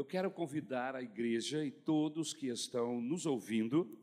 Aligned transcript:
Eu 0.00 0.04
quero 0.06 0.30
convidar 0.30 0.96
a 0.96 1.02
igreja 1.02 1.62
e 1.62 1.70
todos 1.70 2.32
que 2.32 2.46
estão 2.46 3.02
nos 3.02 3.26
ouvindo 3.26 4.00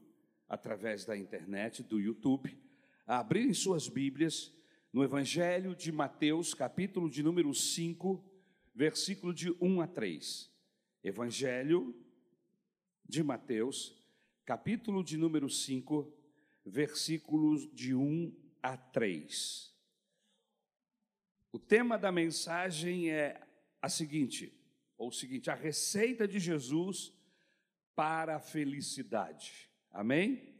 através 0.48 1.04
da 1.04 1.18
internet, 1.18 1.82
do 1.82 2.00
YouTube, 2.00 2.56
a 3.08 3.18
abrirem 3.18 3.52
suas 3.52 3.90
Bíblias 3.90 4.54
no 4.94 5.04
Evangelho 5.04 5.76
de 5.76 5.92
Mateus, 5.92 6.54
capítulo 6.54 7.10
de 7.10 7.24
número 7.24 7.52
5, 7.52 8.24
versículo 8.76 9.34
de 9.34 9.50
1 9.60 9.82
a 9.82 9.88
3. 9.88 10.52
Evangelho 11.04 11.96
de 13.04 13.24
Mateus, 13.24 14.00
capítulo 14.46 15.04
de 15.04 15.18
número 15.18 15.50
5, 15.50 16.14
versículos 16.64 17.68
de 17.74 17.96
1 17.96 18.36
a 18.62 18.78
3. 18.78 19.76
O 21.52 21.58
tema 21.58 21.98
da 21.98 22.12
mensagem 22.12 23.10
é 23.10 23.42
a 23.82 23.90
seguinte, 23.90 24.54
ou 24.98 25.10
o 25.10 25.14
seguinte, 25.14 25.50
a 25.50 25.56
receita 25.56 26.28
de 26.28 26.40
Jesus 26.40 27.14
para 27.96 28.38
a 28.38 28.40
felicidade. 28.40 29.70
Amém? 29.92 30.56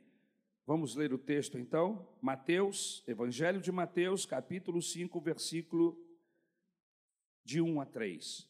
Vamos 0.66 0.96
ler 0.96 1.14
o 1.14 1.18
texto 1.18 1.58
então? 1.58 2.08
Mateus, 2.22 3.04
Evangelho 3.08 3.62
de 3.62 3.72
Mateus, 3.72 4.26
capítulo 4.26 4.82
5, 4.82 5.20
versículo 5.22 5.98
de 7.44 7.62
1 7.62 7.80
a 7.80 7.86
3. 7.86 8.50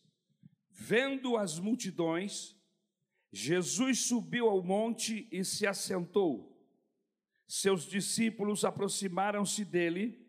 Vendo 0.69 1.37
as 1.37 1.59
multidões, 1.59 2.55
Jesus 3.31 4.05
subiu 4.07 4.49
ao 4.49 4.63
monte 4.63 5.27
e 5.31 5.43
se 5.45 5.67
assentou. 5.67 6.57
Seus 7.47 7.83
discípulos 7.83 8.65
aproximaram-se 8.65 9.63
dele 9.63 10.27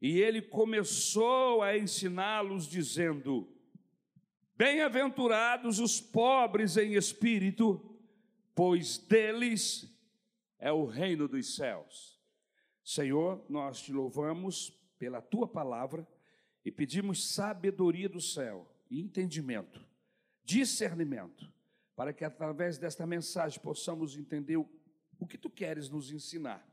e 0.00 0.18
ele 0.18 0.40
começou 0.40 1.62
a 1.62 1.76
ensiná-los, 1.76 2.66
dizendo: 2.66 3.51
Bem-aventurados 4.54 5.78
os 5.78 6.00
pobres 6.00 6.76
em 6.76 6.94
espírito, 6.94 7.98
pois 8.54 8.98
deles 8.98 9.90
é 10.58 10.70
o 10.70 10.84
reino 10.84 11.26
dos 11.26 11.56
céus. 11.56 12.20
Senhor, 12.84 13.44
nós 13.48 13.80
te 13.80 13.92
louvamos 13.92 14.70
pela 14.98 15.20
tua 15.20 15.48
palavra 15.48 16.06
e 16.64 16.70
pedimos 16.70 17.32
sabedoria 17.34 18.08
do 18.08 18.20
céu 18.20 18.68
entendimento, 18.90 19.84
discernimento, 20.44 21.50
para 21.96 22.12
que 22.12 22.24
através 22.24 22.78
desta 22.78 23.06
mensagem 23.06 23.60
possamos 23.60 24.16
entender 24.16 24.56
o, 24.56 24.68
o 25.18 25.26
que 25.26 25.38
tu 25.38 25.48
queres 25.48 25.88
nos 25.88 26.10
ensinar. 26.10 26.66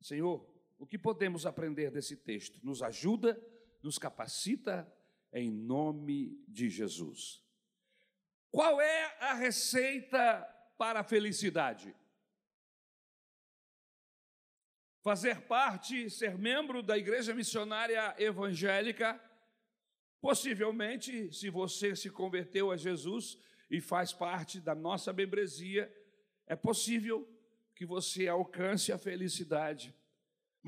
Senhor, 0.00 0.48
o 0.78 0.86
que 0.86 0.96
podemos 0.96 1.44
aprender 1.44 1.90
desse 1.90 2.16
texto? 2.16 2.64
Nos 2.64 2.82
ajuda, 2.82 3.40
nos 3.82 3.98
capacita, 3.98 4.90
em 5.32 5.50
nome 5.50 6.42
de 6.48 6.68
Jesus. 6.68 7.42
Qual 8.50 8.80
é 8.80 9.16
a 9.20 9.34
receita 9.34 10.42
para 10.76 11.00
a 11.00 11.04
felicidade? 11.04 11.94
Fazer 15.02 15.42
parte, 15.42 16.10
ser 16.10 16.36
membro 16.36 16.82
da 16.82 16.96
igreja 16.96 17.34
missionária 17.34 18.14
evangélica, 18.18 19.20
possivelmente, 20.20 21.32
se 21.32 21.50
você 21.50 21.94
se 21.94 22.10
converteu 22.10 22.70
a 22.70 22.76
Jesus 22.76 23.38
e 23.70 23.80
faz 23.80 24.12
parte 24.12 24.60
da 24.60 24.74
nossa 24.74 25.12
membresia, 25.12 25.92
é 26.46 26.56
possível 26.56 27.28
que 27.74 27.86
você 27.86 28.26
alcance 28.26 28.90
a 28.90 28.98
felicidade 28.98 29.94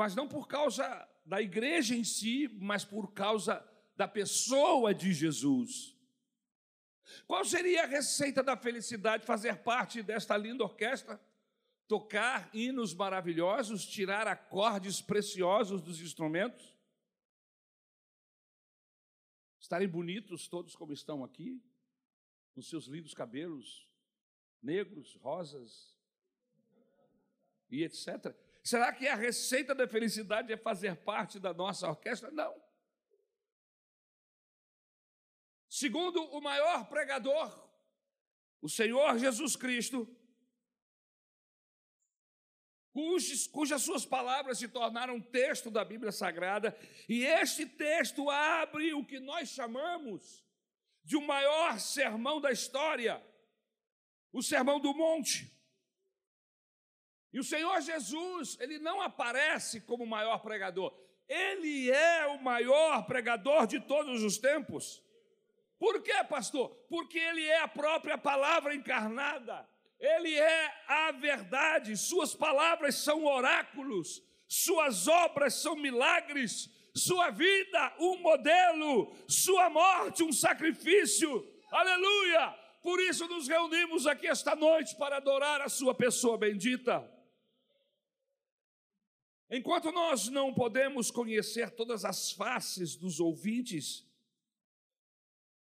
mas 0.01 0.15
não 0.15 0.27
por 0.27 0.49
causa 0.49 1.09
da 1.27 1.43
igreja 1.43 1.95
em 1.95 2.05
si, 2.05 2.49
mas 2.59 2.85
por 2.85 3.13
causa 3.13 3.63
da 4.01 4.09
pessoa 4.09 4.95
de 4.95 5.13
Jesus. 5.13 5.95
Qual 7.27 7.45
seria 7.45 7.83
a 7.83 7.87
receita 7.87 8.43
da 8.43 8.57
felicidade? 8.57 9.27
Fazer 9.27 9.59
parte 9.59 10.03
desta 10.03 10.35
linda 10.39 10.65
orquestra? 10.65 11.21
Tocar 11.87 12.49
hinos 12.55 12.95
maravilhosos, 12.95 13.85
tirar 13.85 14.27
acordes 14.27 15.03
preciosos 15.03 15.83
dos 15.83 16.01
instrumentos? 16.01 16.75
Estarem 19.61 19.87
bonitos 19.87 20.49
todos 20.49 20.75
como 20.75 20.95
estão 20.95 21.23
aqui, 21.23 21.63
com 22.55 22.63
seus 22.63 22.87
lindos 22.87 23.13
cabelos 23.13 23.87
negros, 24.63 25.15
rosas 25.17 25.95
e 27.69 27.85
etc. 27.85 28.35
Será 28.65 28.95
que 28.95 29.07
a 29.07 29.15
receita 29.15 29.75
da 29.75 29.87
felicidade 29.87 30.51
é 30.51 30.57
fazer 30.57 30.97
parte 30.97 31.39
da 31.39 31.53
nossa 31.53 31.87
orquestra? 31.87 32.31
Não. 32.31 32.70
Segundo 35.71 36.21
o 36.25 36.41
maior 36.41 36.89
pregador, 36.89 37.71
o 38.61 38.69
Senhor 38.69 39.17
Jesus 39.21 39.55
Cristo, 39.55 40.05
cujas, 42.93 43.47
cujas 43.47 43.81
suas 43.81 44.05
palavras 44.05 44.59
se 44.59 44.67
tornaram 44.67 45.21
texto 45.21 45.71
da 45.71 45.85
Bíblia 45.85 46.11
Sagrada, 46.11 46.77
e 47.09 47.25
este 47.25 47.67
texto 47.67 48.29
abre 48.29 48.93
o 48.95 49.05
que 49.07 49.21
nós 49.21 49.51
chamamos 49.51 50.45
de 51.05 51.17
o 51.17 51.25
maior 51.25 51.79
sermão 51.79 52.41
da 52.41 52.51
história, 52.51 53.25
o 54.33 54.43
Sermão 54.43 54.81
do 54.81 54.93
Monte. 54.93 55.57
E 57.33 57.39
o 57.39 57.45
Senhor 57.45 57.81
Jesus, 57.81 58.59
ele 58.59 58.81
não 58.81 59.01
aparece 59.01 59.81
como 59.83 60.03
o 60.03 60.09
maior 60.09 60.39
pregador, 60.39 60.93
ele 61.29 61.93
é 61.93 62.27
o 62.27 62.43
maior 62.43 63.07
pregador 63.07 63.69
de 63.69 63.79
todos 63.79 64.25
os 64.25 64.37
tempos. 64.37 65.01
Por 65.81 66.03
quê, 66.03 66.23
pastor? 66.29 66.69
Porque 66.91 67.19
ele 67.19 67.43
é 67.43 67.63
a 67.63 67.67
própria 67.67 68.19
palavra 68.19 68.75
encarnada, 68.75 69.67
ele 69.99 70.35
é 70.35 70.85
a 70.87 71.11
verdade, 71.11 71.97
suas 71.97 72.35
palavras 72.35 72.97
são 72.97 73.25
oráculos, 73.25 74.23
suas 74.47 75.09
obras 75.09 75.55
são 75.55 75.75
milagres, 75.75 76.69
sua 76.95 77.31
vida, 77.31 77.95
um 77.99 78.19
modelo, 78.19 79.11
sua 79.27 79.71
morte, 79.71 80.23
um 80.23 80.31
sacrifício. 80.33 81.51
Aleluia! 81.71 82.55
Por 82.83 83.01
isso 83.01 83.27
nos 83.27 83.49
reunimos 83.49 84.07
aqui 84.07 84.27
esta 84.27 84.55
noite 84.55 84.95
para 84.97 85.17
adorar 85.17 85.63
a 85.63 85.69
sua 85.71 85.95
pessoa 85.95 86.37
bendita. 86.37 87.11
Enquanto 89.51 89.91
nós 89.93 90.29
não 90.29 90.53
podemos 90.53 91.11
conhecer 91.11 91.71
todas 91.71 92.05
as 92.05 92.33
faces 92.33 92.97
dos 92.97 93.19
ouvintes, 93.19 94.10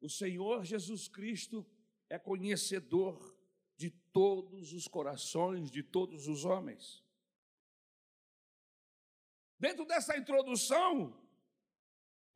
o 0.06 0.10
Senhor 0.10 0.64
Jesus 0.64 1.08
Cristo 1.08 1.66
é 2.08 2.18
conhecedor 2.18 3.36
de 3.76 3.90
todos 3.90 4.72
os 4.72 4.86
corações 4.86 5.70
de 5.70 5.82
todos 5.82 6.28
os 6.28 6.44
homens. 6.44 7.04
Dentro 9.58 9.84
dessa 9.84 10.16
introdução, 10.16 11.12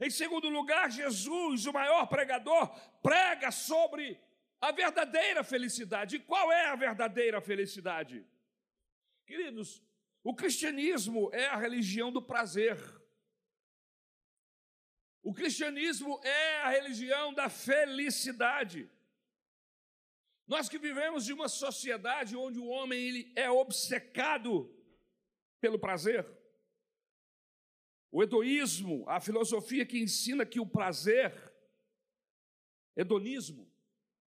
em 0.01 0.11
segundo 0.11 0.49
lugar, 0.49 0.91
Jesus, 0.91 1.67
o 1.67 1.73
maior 1.73 2.07
pregador, 2.07 2.69
prega 3.01 3.51
sobre 3.53 4.21
a 4.61 4.73
verdadeira 4.73 5.45
felicidade. 5.45 6.17
E 6.17 6.21
qual 6.21 6.51
é 6.51 6.67
a 6.67 6.77
verdadeira 6.77 7.41
felicidade? 7.41 8.27
Queridos, 9.27 9.81
o 10.25 10.35
cristianismo 10.35 11.31
é 11.33 11.47
a 11.47 11.57
religião 11.57 12.11
do 12.11 12.21
prazer. 12.21 13.00
O 15.23 15.35
cristianismo 15.35 16.21
é 16.25 16.61
a 16.63 16.71
religião 16.71 17.35
da 17.35 17.49
felicidade. 17.49 18.91
Nós 20.47 20.69
que 20.69 20.79
vivemos 20.79 21.29
em 21.29 21.33
uma 21.33 21.49
sociedade 21.49 22.37
onde 22.37 22.59
o 22.59 22.67
homem 22.67 22.99
ele 22.99 23.33
é 23.37 23.51
obcecado 23.51 24.69
pelo 25.61 25.79
prazer. 25.79 26.27
O 28.11 28.23
hedoísmo, 28.23 29.05
a 29.09 29.21
filosofia 29.21 29.87
que 29.87 30.01
ensina 30.01 30.45
que 30.45 30.59
o 30.59 30.67
prazer, 30.67 31.33
hedonismo, 32.97 33.71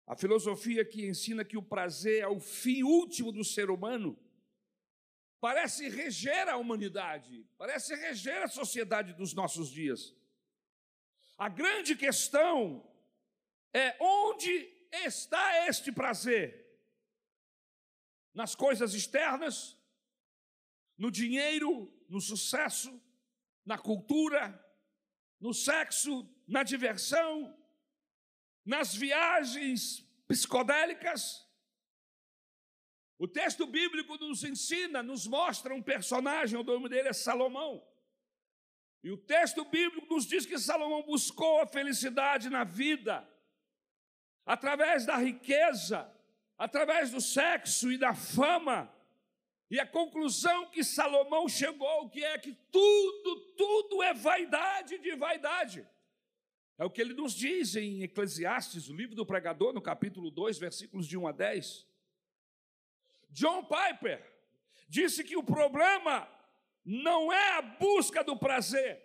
a 0.08 0.16
filosofia 0.16 0.84
que 0.84 1.06
ensina 1.06 1.46
que 1.46 1.58
o 1.58 1.62
prazer 1.62 2.24
é 2.24 2.28
o 2.28 2.40
fim 2.40 2.82
último 2.82 3.32
do 3.32 3.44
ser 3.44 3.70
humano, 3.70 4.18
parece 5.40 5.90
reger 5.90 6.48
a 6.48 6.58
humanidade, 6.58 7.46
parece 7.58 7.94
reger 7.94 8.42
a 8.42 8.48
sociedade 8.48 9.14
dos 9.14 9.34
nossos 9.34 9.70
dias. 9.70 10.16
A 11.38 11.50
grande 11.50 11.96
questão 11.96 12.84
é 13.72 13.96
onde 14.02 14.50
está 14.92 15.68
este 15.68 15.92
prazer? 15.92 16.66
Nas 18.34 18.56
coisas 18.56 18.94
externas, 18.96 19.78
no 20.98 21.12
dinheiro, 21.12 21.94
no 22.10 22.20
sucesso, 22.20 23.00
na 23.64 23.78
cultura, 23.78 24.60
no 25.40 25.54
sexo, 25.54 26.28
na 26.48 26.64
diversão, 26.64 27.56
nas 28.66 28.96
viagens 28.96 30.02
psicodélicas? 30.28 31.48
O 33.20 33.28
texto 33.28 33.68
bíblico 33.68 34.18
nos 34.18 34.44
ensina, 34.44 35.04
nos 35.04 35.28
mostra 35.28 35.74
um 35.74 35.84
personagem, 35.84 36.58
o 36.58 36.64
nome 36.64 36.90
dele 36.90 37.10
é 37.10 37.14
Salomão. 37.14 37.86
E 39.08 39.12
o 39.12 39.16
texto 39.16 39.64
bíblico 39.64 40.14
nos 40.14 40.26
diz 40.26 40.46
que 40.46 40.60
Salomão 40.60 41.02
buscou 41.02 41.62
a 41.62 41.66
felicidade 41.66 42.50
na 42.50 42.66
vida. 42.66 43.26
através 44.46 45.06
da 45.06 45.16
riqueza, 45.16 46.10
através 46.58 47.12
do 47.12 47.22
sexo 47.22 47.90
e 47.90 47.98
da 47.98 48.14
fama. 48.14 48.94
E 49.70 49.80
a 49.80 49.86
conclusão 49.86 50.70
que 50.70 50.84
Salomão 50.84 51.48
chegou, 51.48 52.10
que 52.10 52.24
é 52.24 52.38
que 52.38 52.54
tudo, 52.70 53.40
tudo 53.58 54.04
é 54.04 54.14
vaidade 54.14 54.98
de 54.98 55.16
vaidade. 55.16 55.88
É 56.78 56.84
o 56.84 56.90
que 56.90 57.02
ele 57.02 57.14
nos 57.14 57.34
diz 57.34 57.76
em 57.76 58.04
Eclesiastes, 58.04 58.90
o 58.90 58.94
livro 58.94 59.16
do 59.16 59.26
pregador, 59.26 59.74
no 59.74 59.82
capítulo 59.82 60.30
2, 60.32 60.58
versículos 60.58 61.08
de 61.08 61.18
1 61.18 61.28
a 61.28 61.32
10. 61.32 61.88
John 63.30 63.64
Piper 63.64 64.22
disse 64.88 65.24
que 65.24 65.38
o 65.38 65.44
problema 65.44 66.37
não 66.88 67.34
é 67.34 67.58
a 67.58 67.62
busca 67.62 68.24
do 68.24 68.38
prazer, 68.38 69.04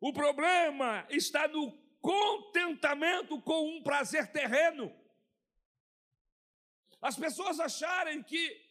o 0.00 0.12
problema 0.12 1.04
está 1.10 1.48
no 1.48 1.72
contentamento 2.00 3.42
com 3.42 3.68
um 3.68 3.82
prazer 3.82 4.30
terreno. 4.30 4.94
As 7.02 7.16
pessoas 7.16 7.58
acharem 7.58 8.22
que 8.22 8.64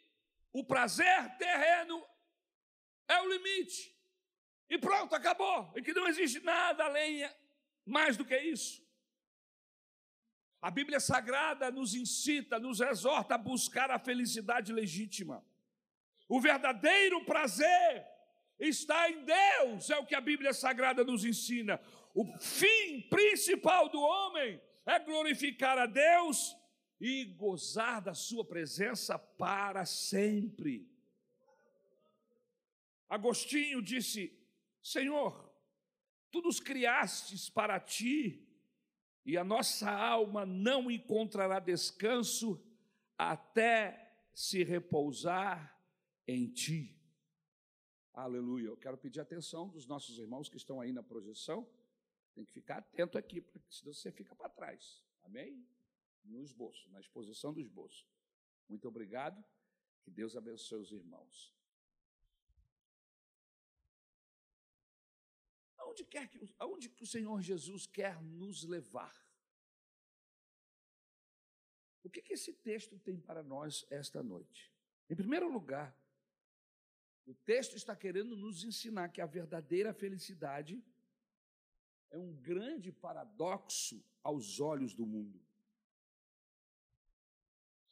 o 0.54 0.64
prazer 0.64 1.38
terreno 1.38 2.02
é 3.10 3.22
o 3.22 3.28
limite. 3.28 3.94
E 4.70 4.78
pronto, 4.78 5.14
acabou. 5.14 5.74
E 5.76 5.82
que 5.82 5.94
não 5.94 6.08
existe 6.08 6.40
nada 6.40 6.86
além 6.86 7.30
mais 7.86 8.16
do 8.16 8.24
que 8.24 8.38
isso. 8.38 8.82
A 10.62 10.72
Bíblia 10.72 11.02
Sagrada 11.02 11.70
nos 11.70 11.94
incita, 11.94 12.58
nos 12.58 12.80
exorta 12.80 13.36
a 13.36 13.38
buscar 13.38 13.92
a 13.92 14.00
felicidade 14.00 14.72
legítima. 14.72 15.46
O 16.28 16.40
verdadeiro 16.40 17.26
prazer 17.26 18.19
está 18.60 19.10
em 19.10 19.24
Deus, 19.24 19.90
é 19.90 19.98
o 19.98 20.06
que 20.06 20.16
a 20.16 20.22
Bíblia 20.22 20.54
Sagrada 20.54 21.04
nos 21.04 21.24
ensina. 21.24 21.80
O 22.14 22.26
fim 22.40 23.02
principal 23.10 23.88
do 23.90 24.02
homem 24.02 24.62
é 24.86 25.00
glorificar 25.00 25.78
a 25.78 25.86
Deus 25.86 26.56
e 27.00 27.26
gozar 27.26 28.02
da 28.02 28.14
Sua 28.14 28.44
presença 28.44 29.18
para 29.18 29.86
sempre. 29.86 30.92
Agostinho 33.08 33.82
disse: 33.82 34.38
Senhor, 34.84 35.50
tu 36.30 36.42
nos 36.42 36.60
criastes 36.60 37.50
para 37.50 37.80
ti, 37.80 38.46
e 39.26 39.38
a 39.38 39.44
nossa 39.44 39.90
alma 39.90 40.46
não 40.46 40.92
encontrará 40.92 41.60
descanso 41.60 42.62
até 43.18 44.14
se 44.34 44.64
repousar 44.64 45.78
em 46.28 46.48
ti. 46.48 46.99
Aleluia. 48.24 48.68
Eu 48.68 48.76
quero 48.76 48.98
pedir 48.98 49.22
atenção 49.22 49.70
dos 49.70 49.86
nossos 49.86 50.20
irmãos 50.20 50.50
que 50.50 50.58
estão 50.58 50.82
aí 50.82 50.92
na 50.92 51.02
projeção. 51.02 51.66
Tem 52.36 52.44
que 52.44 52.52
ficar 52.52 52.80
atento 52.80 53.18
aqui, 53.18 53.40
porque 53.40 53.72
senão 53.72 53.94
você 53.94 54.12
fica 54.12 54.36
para 54.36 54.50
trás. 54.50 55.02
Amém? 55.24 55.66
No 56.26 56.42
esboço, 56.42 56.90
na 56.92 57.00
exposição 57.00 57.54
do 57.54 57.62
esboço. 57.62 58.06
Muito 58.68 58.90
obrigado. 58.90 59.42
Que 60.04 60.12
Deus 60.12 60.36
abençoe 60.36 60.82
os 60.82 60.92
irmãos. 60.92 61.56
Aonde, 65.78 66.04
quer 66.04 66.28
que, 66.28 66.54
aonde 66.60 66.90
que 66.90 67.04
o 67.04 67.08
Senhor 67.08 67.42
Jesus 67.42 67.88
quer 67.88 68.22
nos 68.22 68.66
levar? 68.66 69.16
O 72.04 72.10
que, 72.10 72.22
que 72.22 72.34
esse 72.34 72.52
texto 72.52 73.00
tem 73.00 73.18
para 73.18 73.42
nós 73.42 73.86
esta 73.90 74.22
noite? 74.22 74.74
Em 75.10 75.16
primeiro 75.16 75.50
lugar, 75.50 75.98
o 77.30 77.36
texto 77.46 77.76
está 77.76 77.96
querendo 77.96 78.36
nos 78.36 78.64
ensinar 78.64 79.10
que 79.10 79.22
a 79.22 79.26
verdadeira 79.28 79.94
felicidade 79.94 80.84
é 82.10 82.18
um 82.18 82.34
grande 82.34 82.92
paradoxo 82.92 84.04
aos 84.24 84.60
olhos 84.60 84.96
do 84.96 85.06
mundo. 85.06 85.40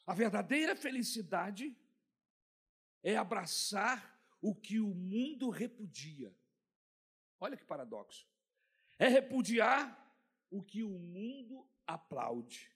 A 0.08 0.16
verdadeira 0.16 0.76
felicidade 0.76 1.78
é 3.04 3.16
abraçar 3.16 4.20
o 4.42 4.56
que 4.56 4.80
o 4.80 4.96
mundo 4.96 5.52
repudia. 5.52 6.36
Olha 7.40 7.56
que 7.56 7.64
paradoxo. 7.64 8.28
É 8.98 9.08
repudiar 9.08 9.84
o 10.50 10.64
que 10.64 10.82
o 10.82 10.98
mundo 10.98 11.70
aplaude. 11.86 12.76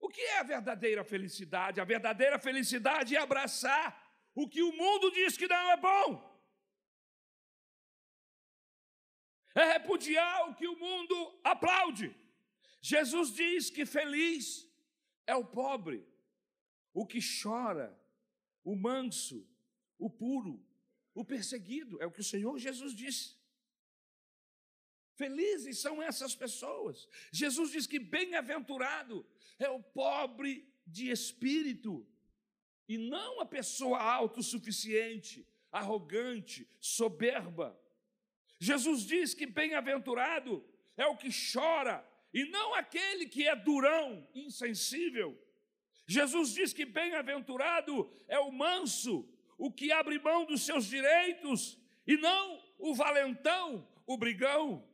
O 0.00 0.08
que 0.08 0.22
é 0.22 0.40
a 0.40 0.42
verdadeira 0.42 1.04
felicidade? 1.04 1.80
A 1.80 1.84
verdadeira 1.84 2.36
felicidade 2.36 3.14
é 3.14 3.20
abraçar 3.20 4.01
o 4.34 4.48
que 4.48 4.62
o 4.62 4.72
mundo 4.72 5.10
diz 5.10 5.36
que 5.36 5.46
não 5.46 5.70
é 5.70 5.76
bom. 5.76 6.32
É 9.54 9.72
repudiar 9.74 10.48
o 10.48 10.54
que 10.54 10.66
o 10.66 10.78
mundo 10.78 11.40
aplaude. 11.44 12.14
Jesus 12.80 13.32
diz 13.32 13.70
que 13.70 13.84
feliz 13.84 14.66
é 15.26 15.36
o 15.36 15.44
pobre, 15.44 16.06
o 16.92 17.06
que 17.06 17.20
chora, 17.42 17.96
o 18.64 18.74
manso, 18.74 19.46
o 19.98 20.08
puro, 20.08 20.64
o 21.14 21.24
perseguido. 21.24 22.00
É 22.02 22.06
o 22.06 22.10
que 22.10 22.20
o 22.20 22.24
Senhor 22.24 22.58
Jesus 22.58 22.94
disse. 22.94 23.36
Felizes 25.14 25.78
são 25.78 26.02
essas 26.02 26.34
pessoas. 26.34 27.06
Jesus 27.30 27.70
diz 27.70 27.86
que 27.86 27.98
bem-aventurado 27.98 29.26
é 29.58 29.68
o 29.68 29.82
pobre 29.82 30.66
de 30.86 31.10
espírito, 31.10 32.06
e 32.88 32.98
não 32.98 33.40
a 33.40 33.46
pessoa 33.46 33.98
autossuficiente, 33.98 35.46
arrogante, 35.70 36.68
soberba. 36.80 37.78
Jesus 38.58 39.04
diz 39.06 39.34
que 39.34 39.46
bem-aventurado 39.46 40.64
é 40.96 41.06
o 41.06 41.16
que 41.16 41.28
chora 41.52 42.06
e 42.32 42.44
não 42.44 42.74
aquele 42.74 43.26
que 43.26 43.46
é 43.46 43.54
durão, 43.54 44.26
insensível. 44.34 45.38
Jesus 46.06 46.52
diz 46.52 46.72
que 46.72 46.84
bem-aventurado 46.84 48.10
é 48.28 48.38
o 48.38 48.50
manso, 48.50 49.28
o 49.58 49.70
que 49.70 49.92
abre 49.92 50.18
mão 50.18 50.44
dos 50.44 50.62
seus 50.62 50.86
direitos 50.86 51.78
e 52.06 52.16
não 52.16 52.60
o 52.78 52.94
valentão, 52.94 53.86
o 54.06 54.16
brigão. 54.16 54.88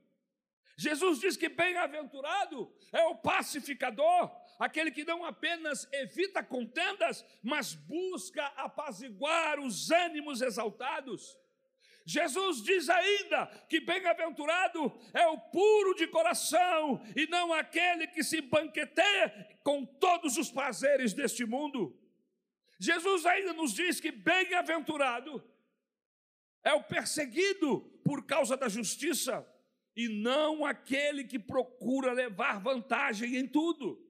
Jesus 0.77 1.19
diz 1.19 1.37
que 1.37 1.49
bem-aventurado 1.49 2.73
é 2.93 3.03
o 3.07 3.17
pacificador, 3.17 4.31
aquele 4.59 4.91
que 4.91 5.05
não 5.05 5.25
apenas 5.25 5.89
evita 5.93 6.43
contendas, 6.43 7.25
mas 7.43 7.75
busca 7.75 8.45
apaziguar 8.57 9.61
os 9.61 9.91
ânimos 9.91 10.43
exaltados. 10.43 11.39
Jesus 12.05 12.63
diz 12.63 12.89
ainda 12.89 13.47
que 13.69 13.81
bem-aventurado 13.81 14.91
é 15.13 15.27
o 15.27 15.39
puro 15.39 15.95
de 15.95 16.07
coração 16.07 17.03
e 17.15 17.27
não 17.27 17.53
aquele 17.53 18.07
que 18.07 18.25
se 18.25 18.41
banqueteia 18.41 19.59
com 19.63 19.85
todos 19.85 20.39
os 20.39 20.51
prazeres 20.51 21.13
deste 21.13 21.45
mundo. 21.45 21.95
Jesus 22.81 23.27
ainda 23.27 23.53
nos 23.53 23.75
diz 23.75 24.01
que 24.01 24.11
bem-aventurado 24.11 25.45
é 26.65 26.73
o 26.73 26.83
perseguido 26.83 27.81
por 28.03 28.25
causa 28.25 28.57
da 28.57 28.71
justiça 28.71 29.47
e 29.95 30.09
não 30.09 30.65
aquele 30.65 31.25
que 31.25 31.39
procura 31.39 32.13
levar 32.13 32.59
vantagem 32.59 33.37
em 33.37 33.47
tudo. 33.47 34.08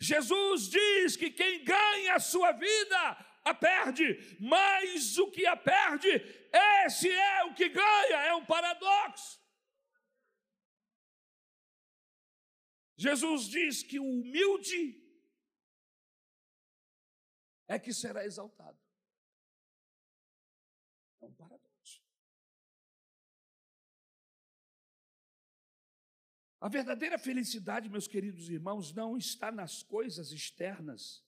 Jesus 0.00 0.68
diz 0.68 1.16
que 1.16 1.30
quem 1.30 1.64
ganha 1.64 2.14
a 2.14 2.20
sua 2.20 2.52
vida 2.52 3.26
a 3.44 3.54
perde, 3.54 4.36
mas 4.40 5.16
o 5.18 5.30
que 5.30 5.46
a 5.46 5.56
perde, 5.56 6.08
esse 6.84 7.08
é 7.08 7.44
o 7.44 7.54
que 7.54 7.68
ganha, 7.68 8.16
é 8.26 8.34
um 8.34 8.44
paradoxo. 8.44 9.40
Jesus 12.96 13.48
diz 13.48 13.82
que 13.82 14.00
o 14.00 14.04
humilde 14.04 15.00
é 17.68 17.78
que 17.78 17.92
será 17.92 18.24
exaltado. 18.24 18.85
A 26.66 26.68
verdadeira 26.68 27.16
felicidade, 27.16 27.88
meus 27.88 28.08
queridos 28.08 28.48
irmãos, 28.50 28.92
não 28.92 29.16
está 29.16 29.52
nas 29.52 29.84
coisas 29.84 30.32
externas, 30.32 31.24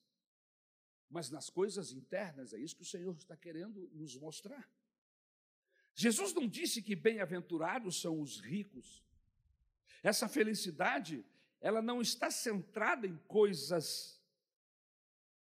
mas 1.08 1.30
nas 1.30 1.48
coisas 1.48 1.92
internas. 1.92 2.52
É 2.52 2.58
isso 2.58 2.74
que 2.74 2.82
o 2.82 2.84
Senhor 2.84 3.16
está 3.16 3.36
querendo 3.36 3.88
nos 3.94 4.16
mostrar. 4.16 4.68
Jesus 5.94 6.34
não 6.34 6.48
disse 6.48 6.82
que 6.82 6.96
bem-aventurados 6.96 8.00
são 8.00 8.20
os 8.20 8.40
ricos. 8.40 9.00
Essa 10.02 10.28
felicidade, 10.28 11.24
ela 11.60 11.80
não 11.80 12.02
está 12.02 12.32
centrada 12.32 13.06
em 13.06 13.16
coisas 13.18 14.20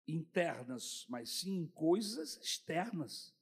internas, 0.07 1.05
mas 1.09 1.29
sim 1.29 1.57
em 1.57 1.67
coisas 1.67 2.37
externas. 2.37 3.35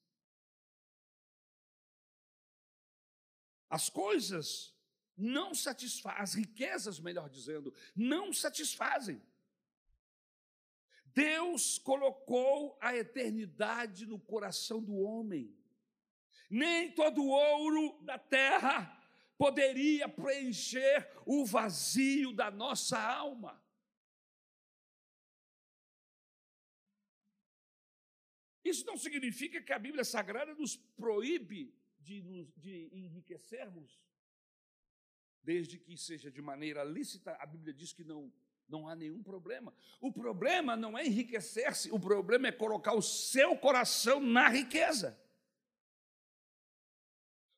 As 3.68 3.90
coisas 3.90 4.74
não 5.20 5.54
satisfazem, 5.54 6.22
as 6.22 6.34
riquezas, 6.34 6.98
melhor 6.98 7.28
dizendo, 7.28 7.74
não 7.94 8.32
satisfazem. 8.32 9.22
Deus 11.12 11.78
colocou 11.78 12.78
a 12.80 12.96
eternidade 12.96 14.06
no 14.06 14.18
coração 14.18 14.82
do 14.82 14.96
homem. 14.96 15.54
Nem 16.48 16.92
todo 16.92 17.26
ouro 17.26 18.00
da 18.02 18.18
terra 18.18 18.96
poderia 19.36 20.08
preencher 20.08 21.10
o 21.26 21.44
vazio 21.44 22.32
da 22.32 22.50
nossa 22.50 22.98
alma. 22.98 23.60
Isso 28.64 28.86
não 28.86 28.96
significa 28.96 29.60
que 29.60 29.72
a 29.72 29.78
Bíblia 29.78 30.04
Sagrada 30.04 30.54
nos 30.54 30.76
proíbe 30.76 31.74
de, 31.98 32.20
de 32.56 32.90
enriquecermos 32.92 34.00
desde 35.42 35.78
que 35.78 35.96
seja 35.96 36.30
de 36.30 36.42
maneira 36.42 36.84
lícita. 36.84 37.36
A 37.40 37.46
Bíblia 37.46 37.72
diz 37.72 37.92
que 37.92 38.04
não, 38.04 38.32
não 38.68 38.88
há 38.88 38.94
nenhum 38.94 39.22
problema. 39.22 39.74
O 40.00 40.12
problema 40.12 40.76
não 40.76 40.96
é 40.96 41.06
enriquecer-se, 41.06 41.90
o 41.90 41.98
problema 41.98 42.48
é 42.48 42.52
colocar 42.52 42.94
o 42.94 43.02
seu 43.02 43.56
coração 43.56 44.20
na 44.20 44.48
riqueza. 44.48 45.18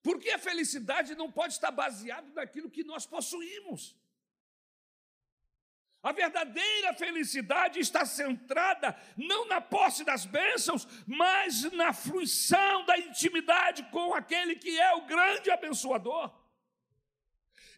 Porque 0.02 0.30
a 0.30 0.38
felicidade 0.38 1.14
não 1.14 1.30
pode 1.30 1.54
estar 1.54 1.70
baseada 1.70 2.28
naquilo 2.34 2.70
que 2.70 2.82
nós 2.82 3.06
possuímos. 3.06 3.96
A 6.02 6.10
verdadeira 6.10 6.92
felicidade 6.94 7.78
está 7.78 8.04
centrada 8.04 9.00
não 9.16 9.46
na 9.46 9.60
posse 9.60 10.02
das 10.02 10.26
bênçãos, 10.26 10.84
mas 11.06 11.70
na 11.72 11.92
fruição 11.92 12.84
da 12.84 12.98
intimidade 12.98 13.84
com 13.84 14.12
aquele 14.12 14.56
que 14.56 14.76
é 14.80 14.92
o 14.96 15.06
grande 15.06 15.48
abençoador. 15.48 16.41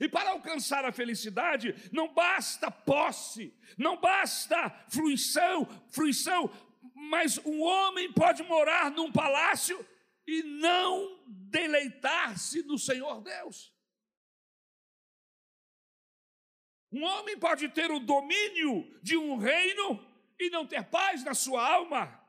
E 0.01 0.09
para 0.09 0.31
alcançar 0.31 0.85
a 0.85 0.93
felicidade, 0.93 1.75
não 1.93 2.13
basta 2.13 2.71
posse, 2.71 3.55
não 3.79 3.97
basta 3.97 4.71
fruição, 4.89 5.67
fruição, 5.89 6.51
mas 6.95 7.39
um 7.45 7.63
homem 7.63 8.13
pode 8.13 8.43
morar 8.43 8.91
num 8.91 9.13
palácio 9.13 9.85
e 10.27 10.43
não 10.43 11.23
deleitar-se 11.27 12.63
no 12.63 12.79
Senhor 12.79 13.21
Deus. 13.21 13.73
Um 16.91 17.03
homem 17.03 17.39
pode 17.39 17.69
ter 17.69 17.91
o 17.91 17.99
domínio 17.99 18.99
de 19.03 19.17
um 19.17 19.37
reino 19.37 20.05
e 20.39 20.49
não 20.51 20.67
ter 20.67 20.85
paz 20.85 21.25
na 21.25 21.35
sua 21.35 21.69
alma. 21.69 22.24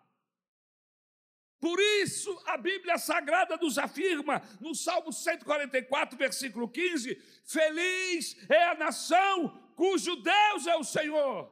Por 1.65 1.79
isso, 1.79 2.31
a 2.45 2.57
Bíblia 2.57 2.95
Sagrada 2.99 3.57
nos 3.57 3.79
afirma, 3.79 4.39
no 4.61 4.75
Salmo 4.75 5.11
144, 5.11 6.15
versículo 6.15 6.69
15: 6.69 7.15
Feliz 7.43 8.37
é 8.47 8.65
a 8.65 8.75
nação 8.75 9.49
cujo 9.75 10.15
Deus 10.17 10.67
é 10.67 10.75
o 10.75 10.83
Senhor. 10.83 11.51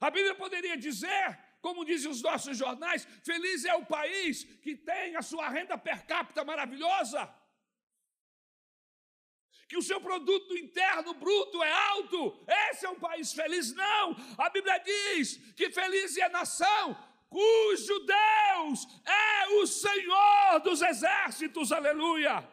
A 0.00 0.10
Bíblia 0.10 0.34
poderia 0.34 0.78
dizer, 0.78 1.38
como 1.60 1.84
dizem 1.84 2.10
os 2.10 2.22
nossos 2.22 2.56
jornais, 2.56 3.06
feliz 3.22 3.66
é 3.66 3.74
o 3.74 3.84
país 3.84 4.44
que 4.62 4.74
tem 4.74 5.14
a 5.14 5.20
sua 5.20 5.50
renda 5.50 5.76
per 5.76 6.06
capita 6.06 6.42
maravilhosa 6.42 7.30
que 9.70 9.78
o 9.78 9.82
seu 9.82 10.00
produto 10.00 10.56
interno 10.58 11.14
bruto 11.14 11.62
é 11.62 11.72
alto, 11.90 12.44
esse 12.70 12.84
é 12.84 12.90
um 12.90 12.98
país 12.98 13.32
feliz. 13.32 13.72
Não, 13.72 14.16
a 14.36 14.50
Bíblia 14.50 14.76
diz 14.78 15.36
que 15.54 15.70
feliz 15.70 16.16
é 16.16 16.24
a 16.24 16.28
nação 16.28 17.09
cujo 17.30 18.00
Deus 18.00 18.86
é 19.06 19.48
o 19.60 19.66
Senhor 19.66 20.60
dos 20.62 20.82
exércitos, 20.82 21.72
aleluia. 21.72 22.46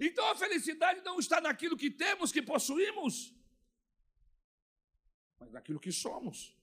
Então 0.00 0.26
a 0.30 0.34
felicidade 0.34 1.02
não 1.02 1.18
está 1.18 1.40
naquilo 1.40 1.76
que 1.76 1.90
temos, 1.90 2.32
que 2.32 2.40
possuímos, 2.40 3.34
mas 5.38 5.52
naquilo 5.52 5.78
que 5.78 5.92
somos. 5.92 6.56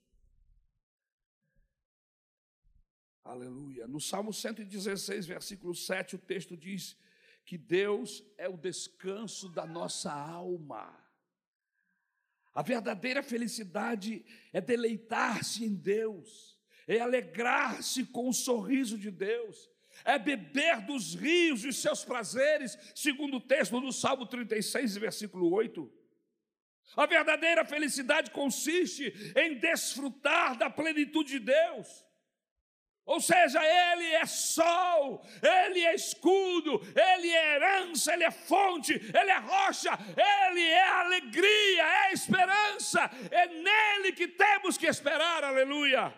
Aleluia. 3.24 3.86
No 3.88 4.02
Salmo 4.02 4.34
116, 4.34 5.28
versículo 5.28 5.76
7, 5.76 6.16
o 6.16 6.20
texto 6.20 6.58
diz: 6.58 6.98
que 7.50 7.58
Deus 7.58 8.24
é 8.38 8.48
o 8.48 8.56
descanso 8.56 9.50
da 9.50 9.66
nossa 9.66 10.14
alma. 10.14 10.96
A 12.54 12.62
verdadeira 12.62 13.24
felicidade 13.24 14.24
é 14.54 14.62
deleitar-se 14.62 15.66
em 15.66 15.74
Deus, 15.74 16.59
é 16.96 17.00
alegrar-se 17.00 18.04
com 18.06 18.28
o 18.28 18.34
sorriso 18.34 18.98
de 18.98 19.12
Deus, 19.12 19.70
é 20.04 20.18
beber 20.18 20.82
dos 20.82 21.14
rios 21.14 21.62
de 21.62 21.72
seus 21.72 22.04
prazeres, 22.04 22.78
segundo 22.96 23.38
o 23.38 23.42
texto 23.42 23.80
do 23.80 23.92
Salmo 23.92 24.26
36, 24.26 24.98
versículo 24.98 25.54
8. 25.54 25.92
A 26.96 27.06
verdadeira 27.06 27.64
felicidade 27.64 28.32
consiste 28.32 29.14
em 29.36 29.60
desfrutar 29.60 30.58
da 30.58 30.70
plenitude 30.70 31.34
de 31.34 31.40
Deus. 31.40 32.06
Ou 33.06 33.20
seja, 33.20 33.60
Ele 33.64 34.06
é 34.14 34.26
sol, 34.26 35.24
Ele 35.42 35.82
é 35.82 35.94
escudo, 35.94 36.82
Ele 36.96 37.30
é 37.30 37.56
herança, 37.56 38.14
Ele 38.14 38.24
é 38.24 38.32
fonte, 38.32 38.94
Ele 38.94 39.32
é 39.32 39.38
rocha, 39.38 39.92
Ele 40.48 40.62
é 40.62 40.88
alegria, 40.90 41.84
é 42.08 42.14
esperança, 42.14 43.10
é 43.30 43.48
nele 43.48 44.12
que 44.12 44.28
temos 44.28 44.78
que 44.78 44.88
esperar, 44.88 45.44
aleluia. 45.44 46.14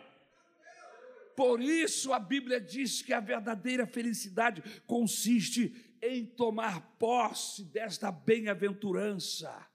Por 1.35 1.61
isso 1.61 2.13
a 2.13 2.19
Bíblia 2.19 2.59
diz 2.59 3.01
que 3.01 3.13
a 3.13 3.19
verdadeira 3.19 3.87
felicidade 3.87 4.61
consiste 4.85 5.97
em 6.01 6.25
tomar 6.25 6.97
posse 6.97 7.63
desta 7.63 8.11
bem-aventurança, 8.11 9.67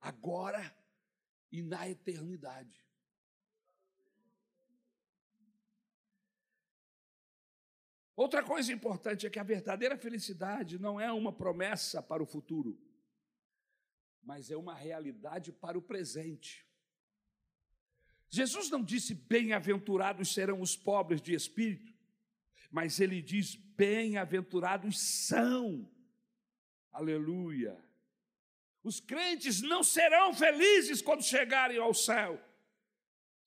agora 0.00 0.74
e 1.50 1.62
na 1.62 1.88
eternidade. 1.88 2.84
Outra 8.16 8.44
coisa 8.44 8.72
importante 8.72 9.26
é 9.26 9.30
que 9.30 9.40
a 9.40 9.44
verdadeira 9.44 9.98
felicidade 9.98 10.78
não 10.78 11.00
é 11.00 11.10
uma 11.10 11.32
promessa 11.32 12.00
para 12.00 12.22
o 12.22 12.26
futuro, 12.26 12.80
mas 14.22 14.50
é 14.50 14.56
uma 14.56 14.74
realidade 14.74 15.50
para 15.52 15.76
o 15.76 15.82
presente. 15.82 16.63
Jesus 18.30 18.70
não 18.70 18.82
disse 18.82 19.14
bem-aventurados 19.14 20.32
serão 20.32 20.60
os 20.60 20.76
pobres 20.76 21.22
de 21.22 21.34
espírito, 21.34 21.92
mas 22.70 22.98
ele 22.98 23.22
diz 23.22 23.54
bem-aventurados 23.54 24.98
são. 24.98 25.88
Aleluia. 26.92 27.76
Os 28.82 29.00
crentes 29.00 29.62
não 29.62 29.82
serão 29.82 30.34
felizes 30.34 31.00
quando 31.00 31.22
chegarem 31.22 31.78
ao 31.78 31.94
céu. 31.94 32.40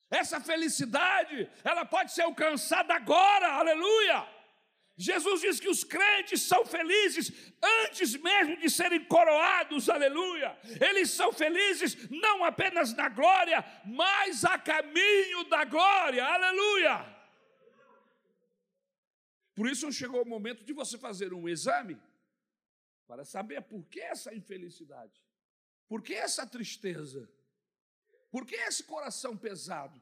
Essa 0.10 0.40
felicidade, 0.40 1.50
ela 1.64 1.86
pode 1.86 2.14
ser 2.14 2.22
alcançada 2.22 2.94
agora, 2.94 3.54
aleluia. 3.54 4.37
Jesus 4.98 5.42
diz 5.42 5.60
que 5.60 5.70
os 5.70 5.84
crentes 5.84 6.42
são 6.42 6.66
felizes 6.66 7.32
antes 7.62 8.16
mesmo 8.16 8.58
de 8.58 8.68
serem 8.68 9.06
coroados, 9.06 9.90
aleluia. 9.90 10.58
Eles 10.82 11.12
são 11.12 11.32
felizes 11.32 12.10
não 12.10 12.44
apenas 12.44 12.94
na 12.96 13.08
glória, 13.08 13.64
mas 13.86 14.44
a 14.44 14.58
caminho 14.58 15.44
da 15.44 15.64
glória, 15.66 16.26
aleluia. 16.26 17.16
Por 19.54 19.70
isso 19.70 19.92
chegou 19.92 20.24
o 20.24 20.28
momento 20.28 20.66
de 20.66 20.74
você 20.74 20.98
fazer 20.98 21.32
um 21.32 21.48
exame 21.48 22.02
para 23.06 23.24
saber 23.24 23.62
por 23.62 23.86
que 23.86 24.00
essa 24.00 24.34
infelicidade, 24.34 25.24
por 25.88 26.02
que 26.02 26.16
essa 26.16 26.46
tristeza, 26.46 27.30
por 28.32 28.48
que 28.48 28.56
esse 28.56 28.84
coração 28.84 29.38
pesado. 29.38 30.02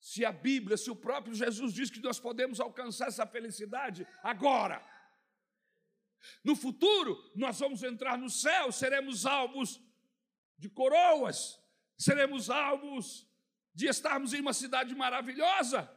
Se 0.00 0.24
a 0.24 0.32
Bíblia, 0.32 0.76
se 0.76 0.90
o 0.90 0.96
próprio 0.96 1.34
Jesus 1.34 1.72
diz 1.72 1.90
que 1.90 2.00
nós 2.00 2.20
podemos 2.20 2.60
alcançar 2.60 3.08
essa 3.08 3.26
felicidade 3.26 4.06
agora. 4.22 4.84
No 6.42 6.54
futuro, 6.56 7.30
nós 7.34 7.58
vamos 7.58 7.82
entrar 7.82 8.16
no 8.18 8.30
céu, 8.30 8.70
seremos 8.72 9.26
alvos 9.26 9.80
de 10.56 10.68
coroas, 10.68 11.60
seremos 11.96 12.50
alvos 12.50 13.26
de 13.74 13.86
estarmos 13.86 14.34
em 14.34 14.40
uma 14.40 14.52
cidade 14.52 14.94
maravilhosa. 14.94 15.90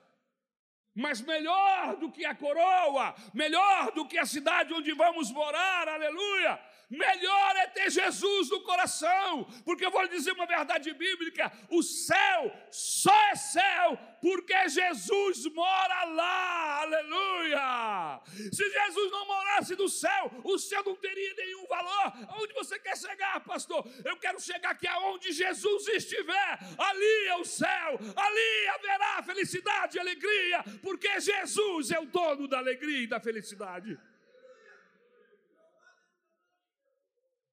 Mas 0.93 1.21
melhor 1.21 1.97
do 1.97 2.11
que 2.11 2.25
a 2.25 2.35
coroa, 2.35 3.15
melhor 3.33 3.93
do 3.93 4.07
que 4.07 4.17
a 4.17 4.25
cidade 4.25 4.73
onde 4.73 4.91
vamos 4.93 5.31
morar, 5.31 5.87
aleluia, 5.87 6.59
Melhor 6.91 7.55
é 7.55 7.67
ter 7.67 7.89
Jesus 7.89 8.49
no 8.49 8.61
coração, 8.61 9.45
porque 9.63 9.85
eu 9.85 9.91
vou 9.91 10.01
lhe 10.01 10.09
dizer 10.09 10.33
uma 10.33 10.45
verdade 10.45 10.93
bíblica: 10.93 11.49
o 11.69 11.81
céu 11.81 12.53
só 12.69 13.17
é 13.29 13.35
céu 13.35 13.97
porque 14.21 14.69
Jesus 14.69 15.45
mora 15.47 16.03
lá, 16.03 16.81
aleluia. 16.81 18.21
Se 18.51 18.69
Jesus 18.69 19.11
não 19.11 19.25
morasse 19.25 19.75
no 19.75 19.89
céu, 19.89 20.31
o 20.43 20.57
céu 20.59 20.83
não 20.85 20.95
teria 20.95 21.33
nenhum 21.33 21.65
valor. 21.65 22.13
Onde 22.39 22.53
você 22.53 22.77
quer 22.77 22.95
chegar, 22.97 23.39
pastor? 23.39 23.87
Eu 24.05 24.17
quero 24.17 24.39
chegar 24.39 24.71
aqui 24.71 24.87
aonde 24.87 25.31
Jesus 25.31 25.87
estiver, 25.87 26.59
ali 26.77 27.27
é 27.27 27.35
o 27.37 27.45
céu, 27.45 27.99
ali 28.15 28.67
haverá 28.75 29.23
felicidade 29.23 29.97
e 29.97 29.99
alegria, 29.99 30.63
porque 30.83 31.19
Jesus 31.19 31.89
é 31.89 31.99
o 31.99 32.05
dono 32.05 32.47
da 32.47 32.59
alegria 32.59 33.03
e 33.03 33.07
da 33.07 33.19
felicidade. 33.19 33.97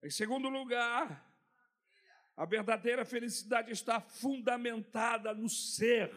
Em 0.03 0.11
segundo 0.11 0.49
lugar, 0.49 1.29
a 2.37 2.45
verdadeira 2.45 3.05
felicidade 3.05 3.73
está 3.73 4.01
fundamentada 4.01 5.35
no 5.35 5.49
ser 5.49 6.15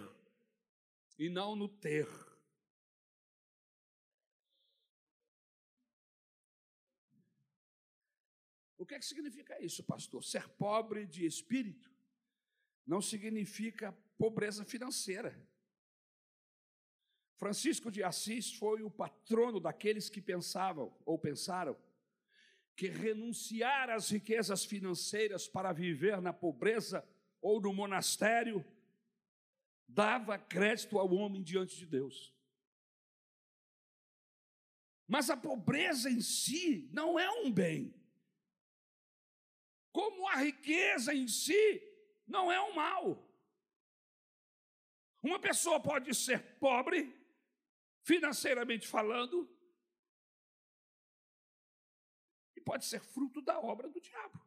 e 1.17 1.29
não 1.29 1.55
no 1.55 1.67
ter. 1.67 2.07
O 8.77 8.85
que, 8.85 8.95
é 8.95 9.00
que 9.00 9.05
significa 9.05 9.59
isso, 9.63 9.83
pastor? 9.83 10.23
Ser 10.23 10.47
pobre 10.50 11.05
de 11.05 11.25
espírito 11.25 11.91
não 12.85 13.01
significa 13.01 13.91
pobreza 14.17 14.65
financeira. 14.65 15.39
Francisco 17.35 17.89
de 17.89 18.03
Assis 18.03 18.53
foi 18.53 18.83
o 18.83 18.91
patrono 18.91 19.59
daqueles 19.59 20.09
que 20.09 20.21
pensavam 20.21 20.95
ou 21.03 21.17
pensaram 21.17 21.75
que 22.81 22.88
renunciar 22.88 23.91
às 23.91 24.09
riquezas 24.09 24.65
financeiras 24.65 25.47
para 25.47 25.71
viver 25.71 26.19
na 26.19 26.33
pobreza 26.33 27.07
ou 27.39 27.61
no 27.61 27.71
monastério 27.71 28.65
dava 29.88 30.39
crédito 30.39 30.97
ao 30.97 31.13
homem 31.13 31.43
diante 31.43 31.77
de 31.77 31.85
Deus. 31.85 32.33
Mas 35.07 35.29
a 35.29 35.38
pobreza 35.38 36.09
em 36.09 36.21
si 36.21 36.89
não 36.91 37.19
é 37.19 37.29
um 37.29 37.51
bem. 37.51 37.93
Como 39.91 40.27
a 40.27 40.38
riqueza 40.38 41.13
em 41.13 41.27
si 41.27 41.83
não 42.25 42.51
é 42.51 42.59
um 42.59 42.73
mal. 42.73 43.31
Uma 45.21 45.38
pessoa 45.38 45.79
pode 45.79 46.15
ser 46.15 46.57
pobre, 46.57 47.15
financeiramente 48.01 48.88
falando, 48.88 49.47
e 52.62 52.63
pode 52.63 52.86
ser 52.86 53.01
fruto 53.01 53.41
da 53.41 53.60
obra 53.60 53.89
do 53.89 54.00
diabo. 54.00 54.39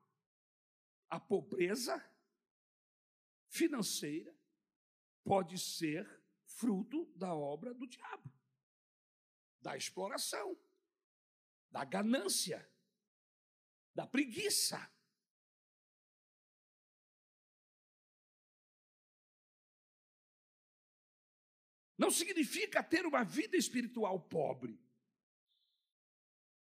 A 1.10 1.18
pobreza 1.18 2.02
financeira 3.48 4.32
pode 5.24 5.58
ser 5.58 6.08
fruto 6.44 7.06
da 7.16 7.34
obra 7.34 7.74
do 7.74 7.86
diabo 7.86 8.32
da 9.64 9.78
exploração, 9.78 10.54
da 11.70 11.86
ganância, 11.86 12.70
da 13.94 14.06
preguiça. 14.06 14.78
Não 21.96 22.10
significa 22.10 22.82
ter 22.82 23.06
uma 23.06 23.24
vida 23.24 23.56
espiritual 23.56 24.20
pobre. 24.20 24.78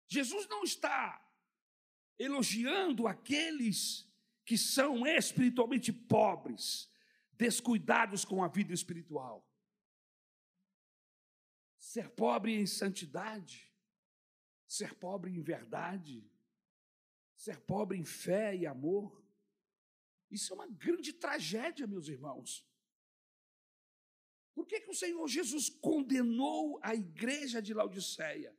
Jesus 0.07 0.47
não 0.47 0.63
está 0.63 1.24
elogiando 2.19 3.07
aqueles 3.07 4.09
que 4.45 4.59
são 4.59 5.07
espiritualmente 5.07 5.93
pobres, 5.93 6.91
descuidados 7.33 8.25
com 8.25 8.43
a 8.43 8.49
vida 8.49 8.73
espiritual. 8.73 9.49
Ser 11.79 12.11
pobre 12.11 12.55
em 12.55 12.67
santidade, 12.67 13.73
ser 14.67 14.95
pobre 14.95 15.31
em 15.31 15.43
verdade, 15.43 16.31
ser 17.37 17.61
pobre 17.61 17.99
em 17.99 18.05
fé 18.05 18.55
e 18.57 18.67
amor. 18.67 19.25
Isso 20.31 20.53
é 20.53 20.57
uma 20.57 20.69
grande 20.69 21.13
tragédia, 21.13 21.87
meus 21.87 22.09
irmãos. 22.09 22.67
Por 24.55 24.67
que, 24.67 24.81
que 24.81 24.91
o 24.91 24.95
Senhor 24.95 25.27
Jesus 25.29 25.69
condenou 25.69 26.79
a 26.83 26.95
igreja 26.95 27.61
de 27.61 27.75
Laodiceia? 27.75 28.57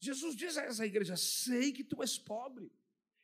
Jesus 0.00 0.36
diz 0.36 0.56
a 0.56 0.62
essa 0.62 0.86
igreja: 0.86 1.16
sei 1.16 1.72
que 1.72 1.84
tu 1.84 2.02
és 2.02 2.18
pobre, 2.18 2.72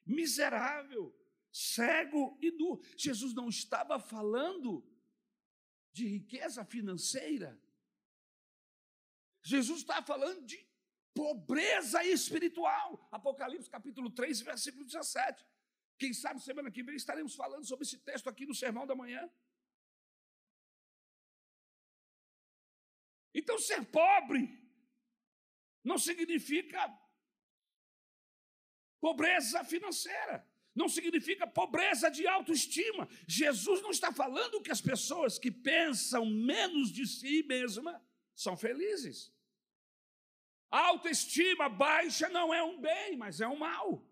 miserável, 0.05 1.15
cego 1.53 2.39
e 2.41 2.51
nu. 2.51 2.81
Jesus 2.97 3.33
não 3.35 3.49
estava 3.49 3.99
falando 3.99 4.85
de 5.93 6.07
riqueza 6.07 6.65
financeira, 6.65 7.61
Jesus 9.43 9.81
está 9.81 10.03
falando 10.03 10.45
de 10.45 10.59
pobreza 11.15 12.05
espiritual. 12.05 13.09
Apocalipse 13.13 13.71
capítulo 13.71 14.11
3, 14.11 14.41
versículo 14.41 14.85
17. 14.85 15.47
Quem 15.99 16.13
sabe 16.13 16.41
semana 16.41 16.71
que 16.71 16.83
vem 16.83 16.97
estaremos 16.97 17.35
falando 17.37 17.65
sobre 17.65 17.85
esse 17.85 17.99
texto 17.99 18.29
aqui 18.29 18.47
no 18.47 18.55
sermão 18.55 18.87
da 18.87 18.97
manhã. 18.97 19.31
Então, 23.33 23.59
ser 23.59 23.85
pobre 23.87 24.64
não 25.85 25.99
significa 25.99 26.81
pobreza 29.01 29.63
financeira, 29.65 30.49
não 30.75 30.89
significa 30.89 31.47
pobreza 31.47 32.11
de 32.11 32.27
autoestima. 32.27 33.07
Jesus 33.29 33.83
não 33.83 33.91
está 33.91 34.11
falando 34.11 34.63
que 34.63 34.73
as 34.73 34.81
pessoas 34.81 35.39
que 35.39 35.51
pensam 35.51 36.25
menos 36.25 36.91
de 36.91 37.07
si 37.07 37.43
mesma 37.43 38.03
são 38.35 38.57
felizes. 38.57 39.33
A 40.71 40.89
autoestima 40.89 41.69
baixa 41.69 42.29
não 42.31 42.53
é 42.53 42.63
um 42.63 42.81
bem, 42.81 43.17
mas 43.17 43.41
é 43.41 43.47
um 43.47 43.57
mal. 43.57 44.05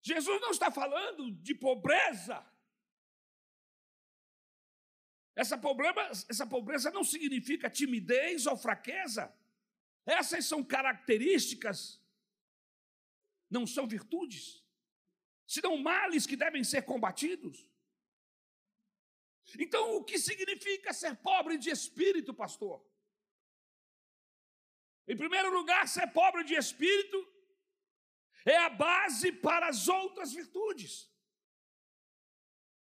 Jesus 0.00 0.40
não 0.40 0.50
está 0.50 0.70
falando 0.70 1.30
de 1.30 1.54
pobreza. 1.54 2.49
Essa, 5.40 5.56
problema, 5.56 6.02
essa 6.28 6.46
pobreza 6.46 6.90
não 6.90 7.02
significa 7.02 7.70
timidez 7.70 8.46
ou 8.46 8.58
fraqueza. 8.58 9.34
Essas 10.04 10.44
são 10.44 10.62
características, 10.62 11.98
não 13.48 13.66
são 13.66 13.86
virtudes, 13.86 14.62
senão 15.46 15.78
males 15.78 16.26
que 16.26 16.36
devem 16.36 16.62
ser 16.62 16.82
combatidos. 16.82 17.66
Então, 19.58 19.96
o 19.96 20.04
que 20.04 20.18
significa 20.18 20.92
ser 20.92 21.16
pobre 21.16 21.56
de 21.56 21.70
espírito, 21.70 22.34
pastor? 22.34 22.86
Em 25.08 25.16
primeiro 25.16 25.50
lugar, 25.50 25.88
ser 25.88 26.08
pobre 26.08 26.44
de 26.44 26.54
espírito 26.54 27.18
é 28.44 28.58
a 28.58 28.68
base 28.68 29.32
para 29.32 29.68
as 29.68 29.88
outras 29.88 30.34
virtudes. 30.34 31.09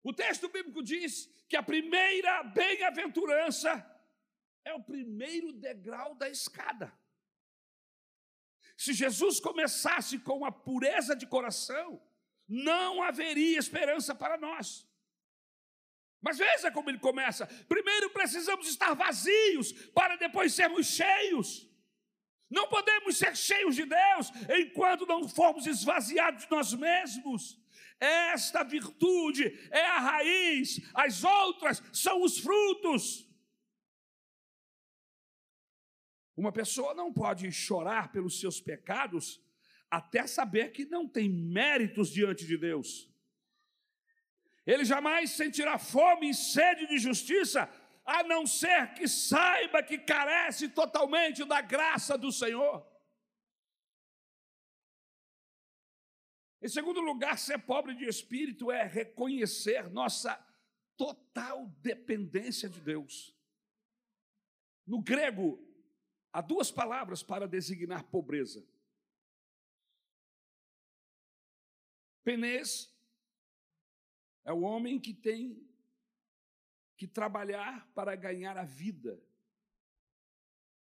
O 0.06 0.14
texto 0.14 0.48
bíblico 0.48 0.84
diz 0.84 1.28
que 1.50 1.58
a 1.58 1.64
primeira 1.64 2.44
bem-aventurança 2.44 3.72
é 4.64 4.72
o 4.72 4.84
primeiro 4.84 5.52
degrau 5.52 6.14
da 6.14 6.30
escada. 6.30 6.94
Se 8.78 8.94
Jesus 8.94 9.40
começasse 9.40 10.20
com 10.20 10.46
a 10.46 10.52
pureza 10.52 11.16
de 11.16 11.26
coração, 11.26 12.00
não 12.48 13.02
haveria 13.02 13.58
esperança 13.58 14.14
para 14.14 14.38
nós. 14.38 14.88
Mas 16.22 16.38
veja 16.38 16.72
como 16.72 16.92
ele 16.92 17.00
começa: 17.00 17.48
primeiro 17.68 18.12
precisamos 18.12 18.68
estar 18.68 18.94
vazios 18.94 19.72
para 19.90 20.18
depois 20.18 20.54
sermos 20.54 20.86
cheios. 20.86 21.68
Não 22.48 22.68
podemos 22.68 23.18
ser 23.18 23.36
cheios 23.36 23.76
de 23.76 23.86
Deus 23.86 24.30
enquanto 24.60 25.08
não 25.08 25.28
formos 25.28 25.66
esvaziados 25.66 26.44
de 26.44 26.52
nós 26.52 26.76
mesmos. 26.76 27.65
Esta 28.00 28.64
virtude 28.64 29.46
é 29.72 29.86
a 29.86 30.00
raiz, 30.00 30.82
as 30.94 31.24
outras 31.24 31.82
são 31.94 32.22
os 32.24 32.38
frutos. 32.38 33.26
Uma 36.36 36.52
pessoa 36.52 36.94
não 36.94 37.14
pode 37.14 37.50
chorar 37.52 38.12
pelos 38.12 38.40
seus 38.40 38.60
pecados 38.60 39.42
até 39.90 40.28
saber 40.28 40.72
que 40.72 40.86
não 40.86 41.08
tem 41.08 41.30
méritos 41.30 42.10
diante 42.10 42.46
de 42.46 42.58
Deus. 42.58 43.10
Ele 44.66 44.84
jamais 44.84 45.32
sentirá 45.32 45.78
fome 45.78 46.32
e 46.32 46.34
sede 46.34 46.88
de 46.88 46.98
justiça 46.98 47.70
a 48.06 48.24
não 48.24 48.46
ser 48.46 48.94
que 48.94 49.08
saiba 49.08 49.82
que 49.82 49.98
carece 49.98 50.68
totalmente 50.68 51.46
da 51.46 51.62
graça 51.62 52.18
do 52.18 52.32
Senhor. 52.32 52.86
Em 56.62 56.68
segundo 56.68 57.00
lugar, 57.00 57.38
ser 57.38 57.60
pobre 57.60 57.94
de 57.96 58.06
espírito 58.06 58.72
é 58.72 58.84
reconhecer 58.84 59.90
nossa 59.90 60.36
total 60.98 61.68
dependência 61.82 62.70
de 62.70 62.80
Deus. 62.82 63.36
No 64.86 65.02
grego, 65.02 65.60
há 66.32 66.42
duas 66.42 66.72
palavras 66.72 67.22
para 67.22 67.48
designar 67.48 68.04
pobreza: 68.06 68.66
penês 72.24 72.94
é 74.44 74.54
o 74.54 74.62
homem 74.62 75.00
que 75.00 75.14
tem 75.14 75.68
que 76.98 77.08
trabalhar 77.08 77.88
para 77.94 78.16
ganhar 78.16 78.58
a 78.58 78.64
vida. 78.64 79.22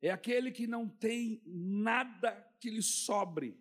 É 0.02 0.10
aquele 0.10 0.52
que 0.52 0.66
não 0.66 0.88
tem 0.88 1.42
nada 1.46 2.32
que 2.60 2.70
lhe 2.70 2.82
sobre. 2.82 3.58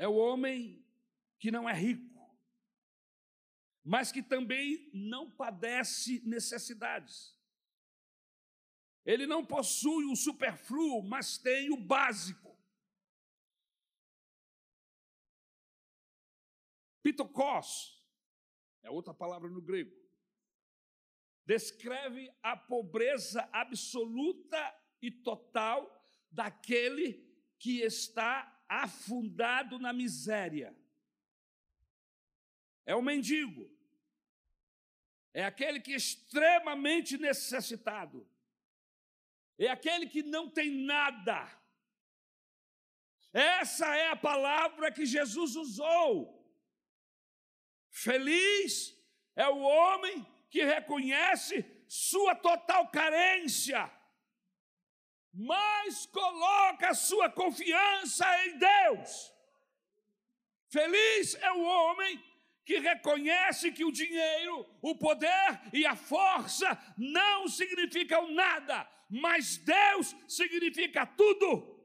É 0.00 0.08
o 0.08 0.14
homem 0.14 0.82
que 1.38 1.50
não 1.50 1.68
é 1.68 1.74
rico, 1.74 2.18
mas 3.84 4.10
que 4.10 4.22
também 4.22 4.90
não 4.94 5.30
padece 5.30 6.20
necessidades. 6.26 7.38
Ele 9.04 9.26
não 9.26 9.44
possui 9.44 10.04
o 10.06 10.16
superfluo, 10.16 11.02
mas 11.02 11.36
tem 11.36 11.70
o 11.70 11.76
básico. 11.76 12.58
Pitocós 17.02 18.02
é 18.82 18.90
outra 18.90 19.12
palavra 19.12 19.50
no 19.50 19.60
grego 19.60 20.00
descreve 21.50 22.32
a 22.44 22.56
pobreza 22.56 23.48
absoluta 23.52 24.56
e 25.02 25.10
total 25.10 26.08
daquele 26.30 27.28
que 27.58 27.80
está 27.80 28.59
afundado 28.70 29.80
na 29.80 29.92
miséria. 29.92 30.76
É 32.86 32.94
o 32.94 33.02
mendigo. 33.02 33.68
é 35.32 35.44
aquele 35.44 35.80
que 35.80 35.92
é 35.92 35.96
extremamente 35.96 37.16
necessitado, 37.16 38.28
é 39.56 39.68
aquele 39.68 40.08
que 40.08 40.22
não 40.22 40.48
tem 40.50 40.70
nada. 40.70 41.48
Essa 43.32 43.94
é 43.94 44.08
a 44.08 44.16
palavra 44.16 44.90
que 44.90 45.06
Jesus 45.06 45.54
usou. 45.54 46.12
Feliz 47.90 48.96
é 49.36 49.48
o 49.48 49.58
homem 49.58 50.26
que 50.48 50.64
reconhece 50.64 51.64
sua 51.86 52.34
total 52.34 52.88
carência, 52.88 53.88
mas 55.32 56.06
coloca 56.06 56.94
sua 56.94 57.30
confiança 57.30 58.24
em 58.46 58.58
Deus. 58.58 59.32
Feliz 60.68 61.34
é 61.34 61.52
o 61.52 61.62
homem 61.62 62.22
que 62.64 62.78
reconhece 62.78 63.72
que 63.72 63.84
o 63.84 63.90
dinheiro, 63.90 64.64
o 64.80 64.94
poder 64.96 65.60
e 65.72 65.84
a 65.84 65.96
força 65.96 66.78
não 66.96 67.48
significam 67.48 68.30
nada, 68.32 68.88
mas 69.08 69.56
Deus 69.56 70.14
significa 70.28 71.04
tudo. 71.04 71.80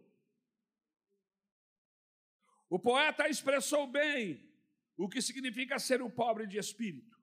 O 2.70 2.80
poeta 2.80 3.28
expressou 3.28 3.88
bem 3.88 4.46
o 4.98 5.10
que 5.10 5.22
significa 5.22 5.80
ser 5.80 6.02
um 6.02 6.10
pobre 6.10 6.46
de 6.46 6.58
espírito. 6.58 7.16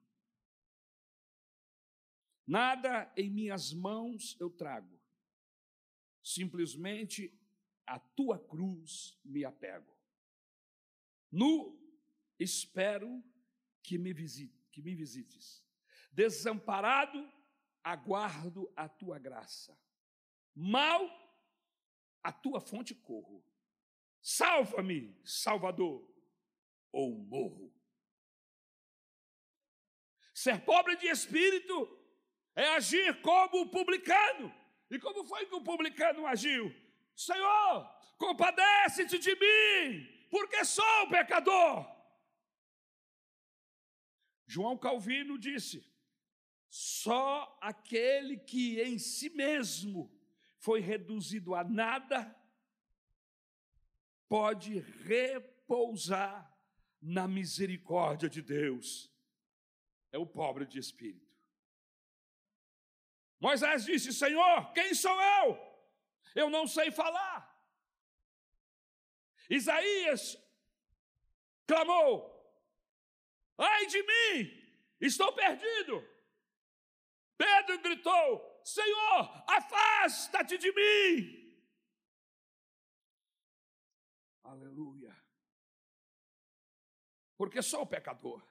Nada 2.45 3.11
em 3.15 3.29
minhas 3.29 3.73
mãos 3.73 4.35
eu 4.39 4.49
trago, 4.49 4.92
simplesmente 6.23 7.37
a 7.85 7.99
tua 7.99 8.39
cruz 8.39 9.19
me 9.23 9.43
apego. 9.43 9.93
Nu 11.29 11.77
espero 12.39 13.23
que 13.81 13.97
me, 13.97 14.13
visite, 14.13 14.57
que 14.71 14.81
me 14.81 14.95
visites. 14.95 15.63
Desamparado, 16.11 17.29
aguardo 17.83 18.71
a 18.75 18.87
tua 18.87 19.19
graça. 19.19 19.77
Mal, 20.55 21.09
a 22.23 22.31
tua 22.31 22.61
fonte 22.61 22.95
corro. 22.95 23.43
Salva-me, 24.21 25.19
Salvador, 25.25 26.09
ou 26.91 27.17
morro. 27.17 27.73
Ser 30.33 30.63
pobre 30.63 30.95
de 30.95 31.07
espírito 31.07 31.99
é 32.55 32.67
agir 32.69 33.21
como 33.21 33.61
o 33.61 33.69
publicano. 33.69 34.62
E 34.93 34.99
como 34.99 35.23
foi 35.25 35.45
que 35.45 35.55
o 35.55 35.61
publicano 35.61 36.25
agiu? 36.27 36.73
Senhor, 37.15 37.89
compadece-te 38.17 39.17
de 39.17 39.35
mim, 39.35 40.27
porque 40.29 40.63
sou 40.63 41.09
pecador. 41.09 41.85
João 44.45 44.77
Calvino 44.77 45.37
disse: 45.37 45.83
só 46.69 47.57
aquele 47.61 48.37
que 48.37 48.81
em 48.81 48.97
si 48.97 49.29
mesmo 49.29 50.11
foi 50.57 50.79
reduzido 50.79 51.53
a 51.53 51.63
nada 51.63 52.35
pode 54.27 54.79
repousar 55.05 56.51
na 56.99 57.27
misericórdia 57.27 58.27
de 58.27 58.41
Deus. 58.41 59.11
É 60.11 60.17
o 60.17 60.25
pobre 60.25 60.65
de 60.65 60.79
espírito. 60.79 61.22
Moisés 63.43 63.83
disse: 63.83 64.13
Senhor, 64.13 64.71
quem 64.71 64.93
sou 64.93 65.21
eu? 65.21 65.47
Eu 66.33 66.49
não 66.49 66.65
sei 66.65 66.89
falar. 66.91 67.37
Isaías 69.49 70.37
clamou: 71.67 72.13
Ai 73.57 73.85
de 73.87 74.01
mim, 74.01 74.37
estou 75.01 75.33
perdido. 75.33 76.01
Pedro 77.35 77.81
gritou: 77.81 78.61
Senhor, 78.63 79.43
afasta-te 79.45 80.57
de 80.57 80.71
mim. 80.71 81.59
Aleluia. 84.41 85.13
Porque 87.35 87.61
sou 87.61 87.85
pecador. 87.85 88.41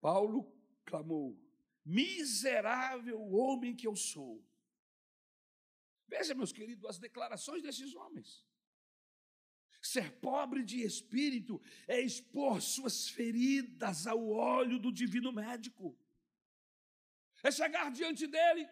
Paulo 0.00 0.56
clamou: 0.84 1.47
Miserável 1.88 3.18
homem 3.32 3.74
que 3.74 3.86
eu 3.86 3.96
sou. 3.96 4.46
Veja, 6.06 6.34
meus 6.34 6.52
queridos, 6.52 6.84
as 6.84 6.98
declarações 6.98 7.62
desses 7.62 7.94
homens. 7.94 8.46
Ser 9.80 10.12
pobre 10.20 10.62
de 10.62 10.82
espírito 10.82 11.62
é 11.86 11.98
expor 11.98 12.60
suas 12.60 13.08
feridas 13.08 14.06
ao 14.06 14.28
óleo 14.28 14.78
do 14.78 14.92
divino 14.92 15.32
médico. 15.32 15.98
É 17.42 17.50
chegar 17.50 17.90
diante 17.90 18.26
dele 18.26 18.68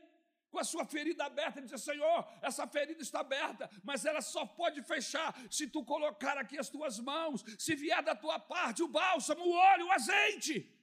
com 0.51 0.59
a 0.59 0.65
sua 0.65 0.85
ferida 0.85 1.25
aberta 1.25 1.59
e 1.59 1.63
dizer: 1.63 1.79
Senhor, 1.79 2.29
essa 2.43 2.67
ferida 2.67 3.01
está 3.01 3.21
aberta, 3.21 3.71
mas 3.83 4.05
ela 4.05 4.21
só 4.21 4.45
pode 4.45 4.83
fechar 4.83 5.35
se 5.51 5.67
tu 5.67 5.83
colocar 5.85 6.37
aqui 6.37 6.59
as 6.59 6.69
tuas 6.69 6.99
mãos, 6.99 7.43
se 7.59 7.75
vier 7.75 8.03
da 8.03 8.15
tua 8.15 8.39
parte 8.39 8.83
o 8.83 8.89
bálsamo, 8.89 9.43
o 9.43 9.53
óleo, 9.53 9.87
o 9.87 9.93
azeite. 9.93 10.76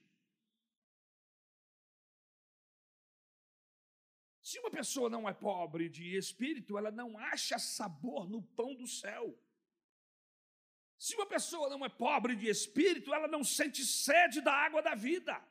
Se 4.48 4.58
uma 4.58 4.70
pessoa 4.70 5.08
não 5.08 5.26
é 5.26 5.32
pobre 5.32 5.88
de 5.88 6.14
espírito, 6.18 6.76
ela 6.76 6.90
não 6.90 7.16
acha 7.16 7.58
sabor 7.58 8.28
no 8.28 8.42
pão 8.42 8.74
do 8.74 8.86
céu. 8.86 9.34
Se 10.98 11.14
uma 11.14 11.24
pessoa 11.24 11.70
não 11.70 11.82
é 11.82 11.88
pobre 11.88 12.36
de 12.36 12.50
espírito, 12.50 13.14
ela 13.14 13.26
não 13.26 13.42
sente 13.42 13.82
sede 13.86 14.42
da 14.42 14.52
água 14.52 14.82
da 14.82 14.94
vida. 14.94 15.42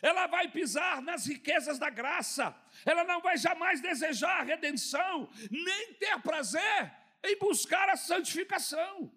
Ela 0.00 0.28
vai 0.28 0.48
pisar 0.52 1.02
nas 1.02 1.26
riquezas 1.26 1.76
da 1.76 1.90
graça. 1.90 2.56
Ela 2.86 3.02
não 3.02 3.20
vai 3.20 3.36
jamais 3.36 3.80
desejar 3.80 4.42
a 4.42 4.44
redenção, 4.44 5.28
nem 5.50 5.94
ter 5.94 6.16
prazer 6.22 6.94
em 7.24 7.36
buscar 7.40 7.88
a 7.88 7.96
santificação. 7.96 9.12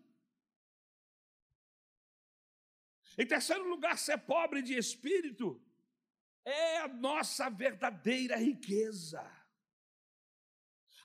Em 3.19 3.25
terceiro 3.25 3.69
lugar, 3.69 3.99
ser 3.99 4.17
pobre 4.17 4.63
de 4.63 4.75
espírito 4.75 5.61
é 6.47 6.77
a 6.77 6.87
nossa 6.87 7.49
verdadeira 7.49 8.37
riqueza. 8.37 9.21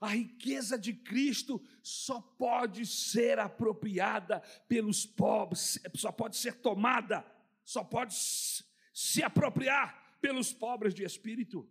A 0.00 0.09
riqueza 0.09 0.78
de 0.78 0.92
Cristo 0.92 1.61
só 1.83 2.20
pode 2.20 2.87
ser 2.87 3.38
apropriada 3.38 4.40
pelos 4.68 5.05
pobres, 5.05 5.81
só 5.94 6.12
pode 6.12 6.37
ser 6.37 6.61
tomada, 6.61 7.24
só 7.64 7.83
pode 7.83 8.14
se 8.14 9.22
apropriar 9.22 10.18
pelos 10.20 10.52
pobres 10.52 10.94
de 10.94 11.05
espírito. 11.05 11.68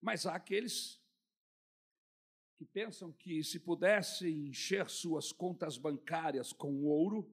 Mas 0.00 0.26
há 0.26 0.34
aqueles 0.34 1.02
que 2.56 2.64
pensam 2.64 3.12
que 3.12 3.42
se 3.42 3.58
pudessem 3.58 4.48
encher 4.48 4.88
suas 4.88 5.32
contas 5.32 5.76
bancárias 5.76 6.52
com 6.52 6.84
ouro, 6.84 7.30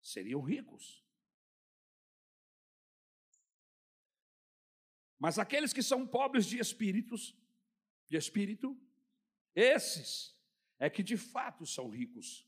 seriam 0.00 0.40
ricos. 0.40 1.05
Mas 5.18 5.38
aqueles 5.38 5.72
que 5.72 5.82
são 5.82 6.06
pobres 6.06 6.46
de 6.46 6.58
espíritos, 6.58 7.34
de 8.06 8.16
espírito, 8.16 8.78
esses 9.54 10.36
é 10.78 10.90
que 10.90 11.02
de 11.02 11.16
fato 11.16 11.64
são 11.64 11.88
ricos. 11.88 12.46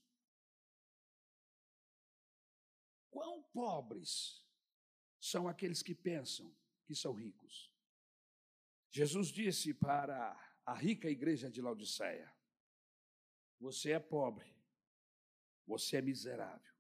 Quão 3.11 3.43
pobres 3.43 4.45
são 5.19 5.49
aqueles 5.49 5.83
que 5.83 5.95
pensam 5.95 6.55
que 6.85 6.95
são 6.95 7.15
ricos? 7.15 7.73
Jesus 8.91 9.29
disse 9.29 9.73
para 9.73 10.39
a 10.65 10.75
rica 10.75 11.09
igreja 11.09 11.51
de 11.51 11.63
Laodiceia: 11.63 12.31
Você 13.59 13.93
é 13.93 13.99
pobre, 13.99 14.55
você 15.67 15.97
é 15.97 16.03
miserável. 16.03 16.75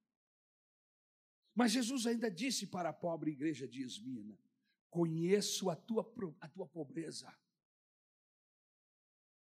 Mas 1.55 1.73
Jesus 1.73 2.07
ainda 2.07 2.31
disse 2.31 2.67
para 2.67 2.91
a 2.91 2.93
pobre 2.93 3.33
igreja 3.33 3.67
de 3.67 3.83
Esmina: 3.83 4.39
Conheço 4.91 5.69
a 5.71 5.77
tua, 5.77 6.03
a 6.41 6.49
tua 6.49 6.67
pobreza 6.67 7.33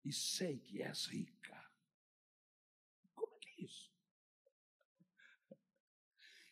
e 0.04 0.12
sei 0.12 0.58
que 0.58 0.82
és 0.82 1.06
rica. 1.06 1.70
Como 3.14 3.34
é 3.34 3.38
que 3.38 3.48
é 3.48 3.64
isso? 3.64 3.92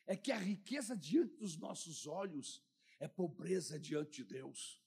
É 0.07 0.17
que 0.17 0.33
a 0.33 0.39
riqueza 0.39 0.97
diante 0.97 1.37
dos 1.37 1.57
nossos 1.57 2.07
olhos 2.07 2.65
é 2.99 3.09
pobreza 3.09 3.79
diante 3.79 4.23
de 4.23 4.25
Deus. 4.25 4.81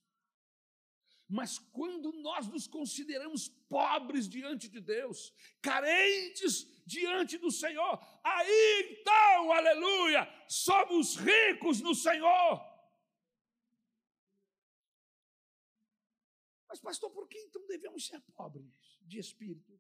Mas 1.27 1.57
quando 1.57 2.11
nós 2.11 2.47
nos 2.47 2.67
consideramos 2.67 3.47
pobres 3.47 4.27
diante 4.27 4.67
de 4.67 4.79
Deus, 4.79 5.33
carentes 5.61 6.67
diante 6.85 7.37
do 7.37 7.49
Senhor, 7.49 7.99
aí 8.23 8.99
então, 8.99 9.51
aleluia, 9.51 10.27
somos 10.47 11.15
ricos 11.15 11.81
no 11.81 11.95
Senhor. 11.95 12.72
Pastor, 16.83 17.09
por 17.09 17.27
que 17.27 17.37
então 17.39 17.65
devemos 17.65 18.05
ser 18.05 18.21
pobres 18.21 18.99
de 19.01 19.17
espírito? 19.17 19.79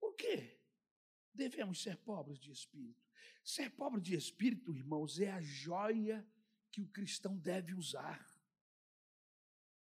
Por 0.00 0.14
quê? 0.14 0.62
devemos 1.34 1.82
ser 1.82 1.96
pobres 1.98 2.38
de 2.38 2.50
espírito. 2.50 3.00
Ser 3.44 3.70
pobre 3.70 4.00
de 4.00 4.14
espírito, 4.14 4.74
irmãos, 4.74 5.18
é 5.18 5.30
a 5.30 5.42
joia 5.42 6.26
que 6.70 6.80
o 6.80 6.88
cristão 6.88 7.36
deve 7.36 7.74
usar. 7.74 8.24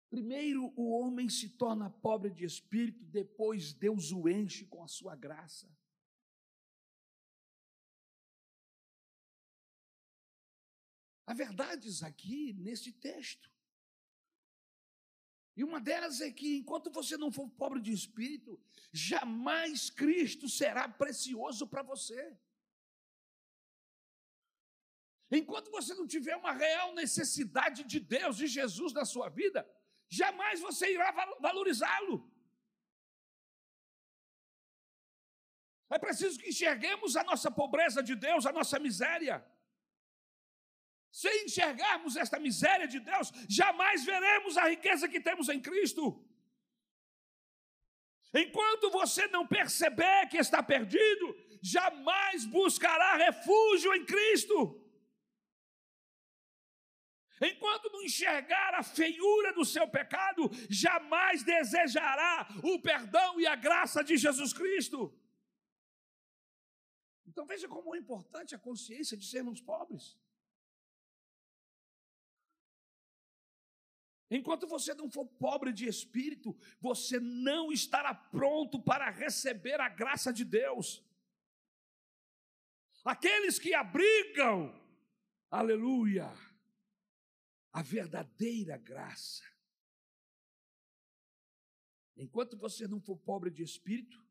Primeiro 0.09 0.73
o 0.75 0.91
homem 0.91 1.29
se 1.29 1.49
torna 1.49 1.89
pobre 1.89 2.31
de 2.31 2.45
espírito, 2.45 3.03
depois 3.05 3.73
Deus 3.73 4.11
o 4.11 4.29
enche 4.29 4.65
com 4.65 4.83
a 4.83 4.87
sua 4.87 5.15
graça. 5.15 5.69
Há 11.25 11.33
verdades 11.33 12.03
aqui 12.03 12.53
nesse 12.53 12.93
texto. 12.93 13.51
E 15.57 15.63
uma 15.63 15.79
delas 15.81 16.21
é 16.21 16.29
que 16.29 16.57
enquanto 16.57 16.91
você 16.91 17.17
não 17.17 17.31
for 17.31 17.49
pobre 17.49 17.81
de 17.81 17.91
espírito, 17.91 18.61
jamais 18.91 19.89
Cristo 19.89 20.47
será 20.47 20.87
precioso 20.87 21.65
para 21.65 21.81
você. 21.81 22.37
Enquanto 25.31 25.71
você 25.71 25.95
não 25.95 26.05
tiver 26.05 26.35
uma 26.35 26.53
real 26.53 26.93
necessidade 26.93 27.83
de 27.83 27.99
Deus, 27.99 28.37
de 28.37 28.45
Jesus 28.45 28.93
na 28.93 29.03
sua 29.03 29.29
vida, 29.29 29.67
jamais 30.07 30.59
você 30.59 30.93
irá 30.93 31.11
valorizá-lo. 31.39 32.31
É 35.89 35.97
preciso 35.97 36.39
que 36.39 36.49
enxerguemos 36.49 37.15
a 37.15 37.23
nossa 37.23 37.49
pobreza 37.49 38.03
de 38.03 38.13
Deus, 38.13 38.45
a 38.45 38.51
nossa 38.51 38.77
miséria. 38.77 39.43
Se 41.11 41.29
enxergarmos 41.43 42.15
esta 42.15 42.39
miséria 42.39 42.87
de 42.87 42.99
Deus, 42.99 43.31
jamais 43.49 44.05
veremos 44.05 44.57
a 44.57 44.69
riqueza 44.69 45.07
que 45.07 45.19
temos 45.19 45.49
em 45.49 45.59
Cristo. 45.59 46.23
Enquanto 48.33 48.91
você 48.91 49.27
não 49.27 49.47
perceber 49.47 50.27
que 50.29 50.37
está 50.37 50.61
perdido, 50.61 51.35
jamais 51.61 52.45
buscará 52.45 53.15
refúgio 53.15 53.93
em 53.95 54.05
Cristo. 54.05 54.83
Enquanto 57.41 57.91
não 57.91 58.01
enxergar 58.01 58.73
a 58.75 58.83
feiura 58.83 59.53
do 59.53 59.63
seu 59.63 59.87
pecado, 59.87 60.49
jamais 60.69 61.43
desejará 61.43 62.47
o 62.63 62.79
perdão 62.81 63.39
e 63.39 63.45
a 63.45 63.55
graça 63.55 64.03
de 64.03 64.17
Jesus 64.17 64.53
Cristo. 64.53 65.13
Então 67.27 67.45
veja 67.45 67.67
como 67.67 67.95
é 67.95 67.99
importante 67.99 68.55
a 68.55 68.59
consciência 68.59 69.15
de 69.15 69.25
sermos 69.25 69.61
pobres. 69.61 70.17
Enquanto 74.29 74.67
você 74.67 74.93
não 74.93 75.09
for 75.09 75.25
pobre 75.25 75.71
de 75.71 75.87
espírito, 75.87 76.55
você 76.81 77.19
não 77.19 77.71
estará 77.71 78.13
pronto 78.13 78.81
para 78.81 79.09
receber 79.09 79.79
a 79.79 79.87
graça 79.87 80.33
de 80.33 80.43
Deus. 80.43 81.03
Aqueles 83.05 83.57
que 83.57 83.73
abrigam, 83.73 84.73
aleluia, 85.49 86.29
a 87.71 87.81
verdadeira 87.81 88.77
graça. 88.77 89.45
Enquanto 92.17 92.57
você 92.57 92.85
não 92.85 92.99
for 92.99 93.15
pobre 93.15 93.49
de 93.49 93.63
espírito, 93.63 94.21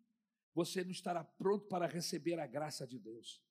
você 0.52 0.84
não 0.84 0.90
estará 0.90 1.24
pronto 1.24 1.66
para 1.68 1.86
receber 1.86 2.38
a 2.38 2.46
graça 2.46 2.86
de 2.86 2.98
Deus. 2.98 3.42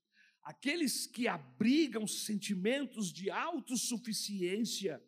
Aqueles 0.44 1.08
que 1.08 1.28
abrigam 1.28 2.06
sentimentos 2.06 3.12
de 3.12 3.32
autossuficiência 3.32 5.04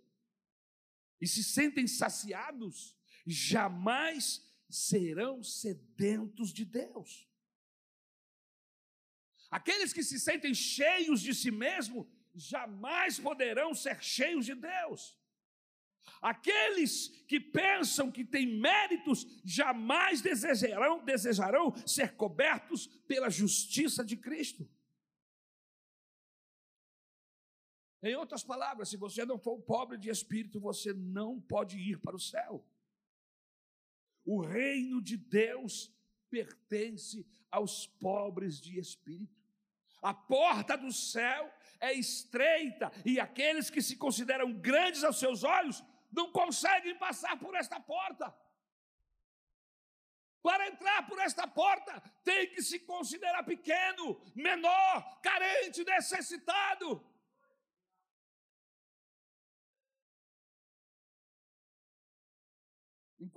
e 1.19 1.27
se 1.27 1.43
sentem 1.43 1.87
saciados, 1.87 2.95
jamais 3.25 4.41
serão 4.69 5.43
sedentos 5.43 6.53
de 6.53 6.65
Deus. 6.65 7.27
Aqueles 9.49 9.93
que 9.93 10.03
se 10.03 10.19
sentem 10.19 10.53
cheios 10.53 11.21
de 11.21 11.33
si 11.33 11.51
mesmo 11.51 12.09
jamais 12.35 13.19
poderão 13.19 13.73
ser 13.73 14.01
cheios 14.03 14.45
de 14.45 14.53
Deus. 14.53 15.17
Aqueles 16.21 17.09
que 17.27 17.39
pensam 17.39 18.11
que 18.11 18.23
têm 18.23 18.59
méritos 18.59 19.25
jamais 19.43 20.21
desejarão, 20.21 21.03
desejarão 21.03 21.73
ser 21.85 22.15
cobertos 22.15 22.87
pela 23.07 23.29
justiça 23.29 24.03
de 24.03 24.15
Cristo. 24.15 24.69
Em 28.01 28.15
outras 28.15 28.43
palavras, 28.43 28.89
se 28.89 28.97
você 28.97 29.25
não 29.25 29.39
for 29.39 29.59
pobre 29.61 29.97
de 29.97 30.09
espírito, 30.09 30.59
você 30.59 30.93
não 30.93 31.39
pode 31.41 31.77
ir 31.77 31.99
para 31.99 32.15
o 32.15 32.19
céu. 32.19 32.63
O 34.23 34.41
reino 34.41 35.01
de 35.01 35.17
Deus 35.17 35.91
pertence 36.29 37.25
aos 37.49 37.87
pobres 37.87 38.59
de 38.59 38.79
espírito. 38.79 39.35
A 40.01 40.13
porta 40.13 40.77
do 40.77 40.91
céu 40.91 41.51
é 41.79 41.93
estreita 41.93 42.91
e 43.05 43.19
aqueles 43.19 43.69
que 43.69 43.81
se 43.81 43.95
consideram 43.95 44.53
grandes 44.53 45.03
aos 45.03 45.19
seus 45.19 45.43
olhos 45.43 45.83
não 46.11 46.31
conseguem 46.31 46.95
passar 46.97 47.37
por 47.39 47.55
esta 47.55 47.79
porta. 47.79 48.33
Para 50.41 50.67
entrar 50.67 51.05
por 51.07 51.19
esta 51.19 51.47
porta, 51.47 52.01
tem 52.23 52.49
que 52.49 52.61
se 52.61 52.79
considerar 52.79 53.43
pequeno, 53.43 54.21
menor, 54.35 55.19
carente, 55.21 55.83
necessitado. 55.83 57.03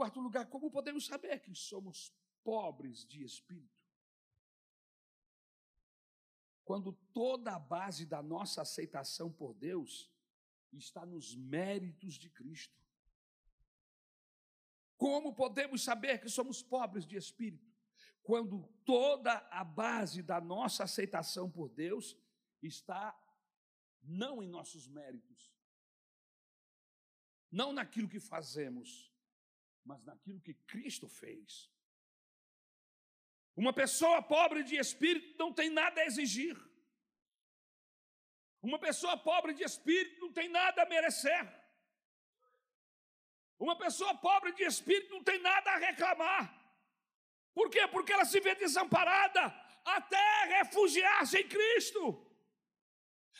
Quarto 0.01 0.21
lugar, 0.21 0.47
como 0.47 0.71
podemos 0.71 1.07
saber 1.07 1.41
que 1.41 1.55
somos 1.55 2.13
pobres 2.43 3.05
de 3.07 3.23
espírito? 3.23 3.81
quando 6.71 6.93
toda 7.13 7.57
a 7.57 7.59
base 7.59 8.07
da 8.07 8.23
nossa 8.23 8.63
aceitação 8.63 9.33
por 9.33 9.53
Deus 9.55 10.09
está 10.73 11.05
nos 11.05 11.35
méritos 11.35 12.15
de 12.15 12.31
Cristo. 12.31 12.81
Como 14.97 15.35
podemos 15.35 15.83
saber 15.83 16.21
que 16.21 16.29
somos 16.29 16.63
pobres 16.63 17.05
de 17.05 17.17
espírito? 17.17 17.75
Quando 18.23 18.69
toda 18.85 19.33
a 19.51 19.65
base 19.65 20.23
da 20.23 20.41
nossa 20.41 20.85
aceitação 20.85 21.51
por 21.51 21.69
Deus 21.71 22.17
está 22.63 23.21
não 24.01 24.41
em 24.41 24.47
nossos 24.47 24.87
méritos, 24.87 25.53
não 27.51 27.73
naquilo 27.73 28.09
que 28.09 28.21
fazemos, 28.21 29.10
mas 29.91 30.05
naquilo 30.05 30.41
que 30.47 30.55
Cristo 30.73 31.09
fez. 31.09 31.69
Uma 33.57 33.73
pessoa 33.73 34.23
pobre 34.23 34.63
de 34.63 34.77
espírito 34.77 35.37
não 35.37 35.53
tem 35.53 35.69
nada 35.69 36.01
a 36.01 36.07
exigir. 36.11 36.57
Uma 38.63 38.79
pessoa 38.79 39.17
pobre 39.17 39.53
de 39.53 39.65
espírito 39.65 40.21
não 40.21 40.33
tem 40.33 40.49
nada 40.49 40.83
a 40.83 40.89
merecer. 40.95 41.45
Uma 43.59 43.77
pessoa 43.85 44.15
pobre 44.29 44.53
de 44.53 44.63
espírito 44.63 45.13
não 45.17 45.25
tem 45.25 45.41
nada 45.41 45.73
a 45.73 45.77
reclamar. 45.89 46.45
Por 47.53 47.69
quê? 47.69 47.85
Porque 47.89 48.13
ela 48.13 48.25
se 48.25 48.39
vê 48.39 48.55
desamparada 48.55 49.43
até 49.85 50.27
refugiar-se 50.59 51.37
em 51.41 51.49
Cristo. 51.49 52.03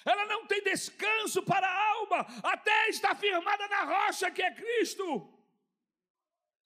Ela 0.05 0.25
não 0.27 0.47
tem 0.49 0.63
descanso 0.65 1.43
para 1.45 1.69
a 1.69 1.89
alma 1.93 2.27
até 2.43 2.89
estar 2.89 3.15
firmada 3.15 3.69
na 3.69 3.85
rocha 3.85 4.33
que 4.33 4.43
é 4.43 4.53
Cristo. 4.53 5.40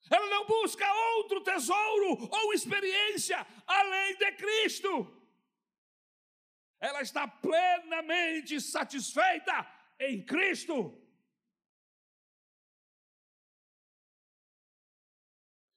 Ela 0.09 0.29
não 0.29 0.45
busca 0.45 0.85
outro 1.17 1.41
tesouro 1.41 2.29
ou 2.31 2.53
experiência 2.53 3.45
além 3.65 4.17
de 4.17 4.31
Cristo. 4.33 4.89
Ela 6.79 7.01
está 7.01 7.27
plenamente 7.27 8.61
satisfeita 8.61 9.67
em 9.99 10.23
Cristo. 10.23 11.01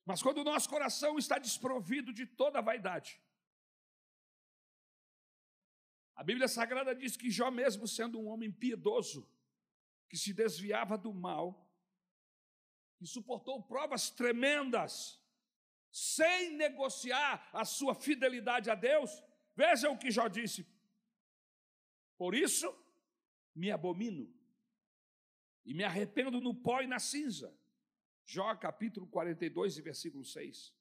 Mas 0.05 0.23
quando 0.23 0.39
o 0.39 0.45
nosso 0.45 0.69
coração 0.69 1.19
está 1.19 1.39
desprovido 1.39 2.13
de 2.13 2.27
toda 2.27 2.63
vaidade, 2.63 3.21
a 6.15 6.25
Bíblia 6.25 6.49
Sagrada 6.49 6.95
diz 6.95 7.17
que 7.17 7.31
Jó, 7.31 7.51
mesmo 7.51 7.87
sendo 7.87 8.19
um 8.19 8.27
homem 8.27 8.51
piedoso, 8.51 9.31
que 10.09 10.17
se 10.17 10.33
desviava 10.33 10.99
do 10.99 11.13
mal, 11.13 11.68
que 12.99 13.07
suportou 13.07 13.63
provas 13.63 14.11
tremendas, 14.11 15.23
sem 15.91 16.57
negociar 16.57 17.49
a 17.53 17.65
sua 17.65 17.95
fidelidade 17.95 18.69
a 18.69 18.75
Deus. 18.75 19.11
Veja 19.55 19.89
o 19.89 19.99
que 19.99 20.11
Jó 20.11 20.27
disse: 20.29 20.67
Por 22.17 22.35
isso 22.35 22.67
me 23.55 23.71
abomino 23.71 24.33
e 25.65 25.73
me 25.73 25.85
arrependo 25.85 26.41
no 26.41 26.55
pó 26.55 26.83
e 26.83 26.87
na 26.87 26.99
cinza. 26.99 27.57
Jó 28.25 28.55
capítulo 28.57 29.07
42 29.07 29.79
e 29.79 29.83
versículo 29.83 30.25
6. 30.25 30.75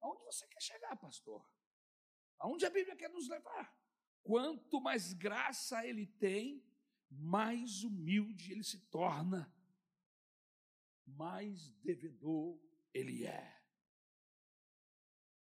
Aonde 0.00 0.24
você 0.24 0.46
quer 0.46 0.62
chegar, 0.62 0.94
pastor? 0.96 1.44
Aonde 2.38 2.66
a 2.66 2.70
Bíblia 2.70 2.94
quer 2.94 3.10
nos 3.10 3.28
levar? 3.28 3.76
Quanto 4.22 4.80
mais 4.80 5.12
graça 5.14 5.84
ele 5.86 6.06
tem, 6.06 6.62
mais 7.10 7.82
humilde 7.82 8.52
ele 8.52 8.64
se 8.64 8.78
torna, 8.86 9.52
mais 11.06 11.70
devedor 11.76 12.58
ele 12.92 13.26
é. 13.26 13.60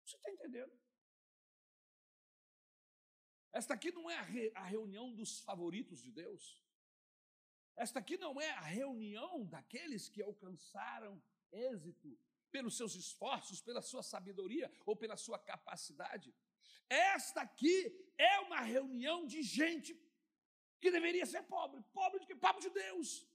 Você 0.05 0.15
está 0.15 0.31
entendendo? 0.31 0.79
Esta 3.51 3.73
aqui 3.73 3.91
não 3.91 4.09
é 4.09 4.17
a, 4.17 4.21
re, 4.21 4.51
a 4.55 4.63
reunião 4.63 5.13
dos 5.13 5.39
favoritos 5.41 6.01
de 6.01 6.11
Deus. 6.11 6.63
Esta 7.75 7.99
aqui 7.99 8.17
não 8.17 8.39
é 8.39 8.49
a 8.51 8.61
reunião 8.61 9.45
daqueles 9.45 10.09
que 10.09 10.21
alcançaram 10.21 11.21
êxito 11.51 12.17
pelos 12.51 12.75
seus 12.75 12.95
esforços, 12.95 13.61
pela 13.61 13.81
sua 13.81 14.03
sabedoria 14.03 14.71
ou 14.85 14.95
pela 14.95 15.15
sua 15.15 15.39
capacidade. 15.39 16.33
Esta 16.89 17.41
aqui 17.41 18.11
é 18.17 18.39
uma 18.39 18.61
reunião 18.61 19.25
de 19.25 19.41
gente 19.43 19.93
que 20.79 20.91
deveria 20.91 21.25
ser 21.25 21.43
pobre, 21.43 21.81
pobre 21.93 22.19
de 22.19 22.25
que? 22.25 22.35
Pobre 22.35 22.61
de 22.61 22.69
Deus. 22.69 23.27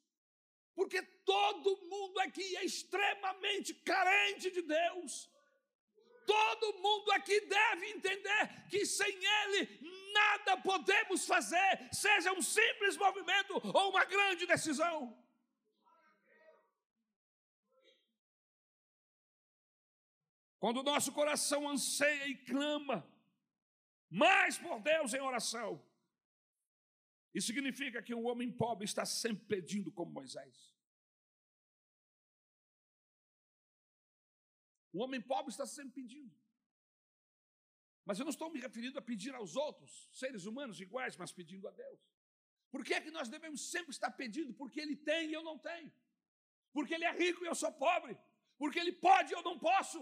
Porque 0.75 1.01
todo 1.25 1.77
mundo 1.89 2.19
aqui 2.21 2.57
é 2.57 2.65
extremamente 2.65 3.75
carente 3.75 4.51
de 4.51 4.63
Deus. 4.63 5.31
Todo 6.27 6.79
mundo 6.79 7.13
aqui 7.13 7.39
deve 7.41 7.91
entender 7.91 8.69
que 8.71 8.85
sem 8.87 9.15
Ele 9.43 10.13
nada 10.13 10.57
podemos 10.57 11.27
fazer, 11.27 11.89
seja 11.93 12.33
um 12.33 12.41
simples 12.41 12.97
movimento 12.97 13.61
ou 13.63 13.91
uma 13.91 14.05
grande 14.05 14.47
decisão. 14.47 15.23
Quando 20.59 20.79
o 20.81 20.83
nosso 20.83 21.13
coração 21.13 21.69
anseia 21.69 22.27
e 22.27 22.37
clama 22.37 23.07
mais 24.09 24.57
por 24.57 24.81
Deus 24.81 25.13
em 25.13 25.21
oração, 25.21 25.84
isso 27.35 27.49
significa 27.49 28.01
que 28.01 28.15
o 28.15 28.23
homem 28.23 28.51
pobre 28.51 28.85
está 28.85 29.05
sempre 29.05 29.45
pedindo 29.47 29.91
como 29.91 30.13
Moisés. 30.13 30.73
O 34.93 35.01
homem 35.03 35.21
pobre 35.21 35.51
está 35.51 35.67
sempre 35.67 35.95
pedindo. 36.03 36.33
Mas 38.05 38.19
eu 38.19 38.25
não 38.25 38.31
estou 38.31 38.51
me 38.51 38.61
referindo 38.61 38.99
a 38.99 39.03
pedir 39.03 39.35
aos 39.35 39.57
outros, 39.57 40.09
seres 40.13 40.45
humanos 40.45 40.81
iguais, 40.81 41.17
mas 41.17 41.33
pedindo 41.33 41.67
a 41.67 41.73
Deus. 41.73 42.01
Por 42.71 42.85
que 42.85 42.95
é 42.95 43.01
que 43.01 43.11
nós 43.11 43.29
devemos 43.29 43.61
sempre 43.73 43.91
estar 43.91 44.11
pedindo? 44.13 44.55
Porque 44.55 44.81
Ele 44.81 44.95
tem 44.95 45.31
e 45.31 45.33
eu 45.33 45.43
não 45.43 45.59
tenho. 45.59 45.93
Porque 46.73 46.95
Ele 46.95 47.05
é 47.05 47.13
rico 47.13 47.43
e 47.43 47.49
eu 47.49 47.55
sou 47.55 47.73
pobre. 47.73 48.17
Porque 48.57 48.79
Ele 48.79 48.93
pode 48.93 49.33
e 49.33 49.37
eu 49.37 49.43
não 49.43 49.59
posso. 49.59 50.01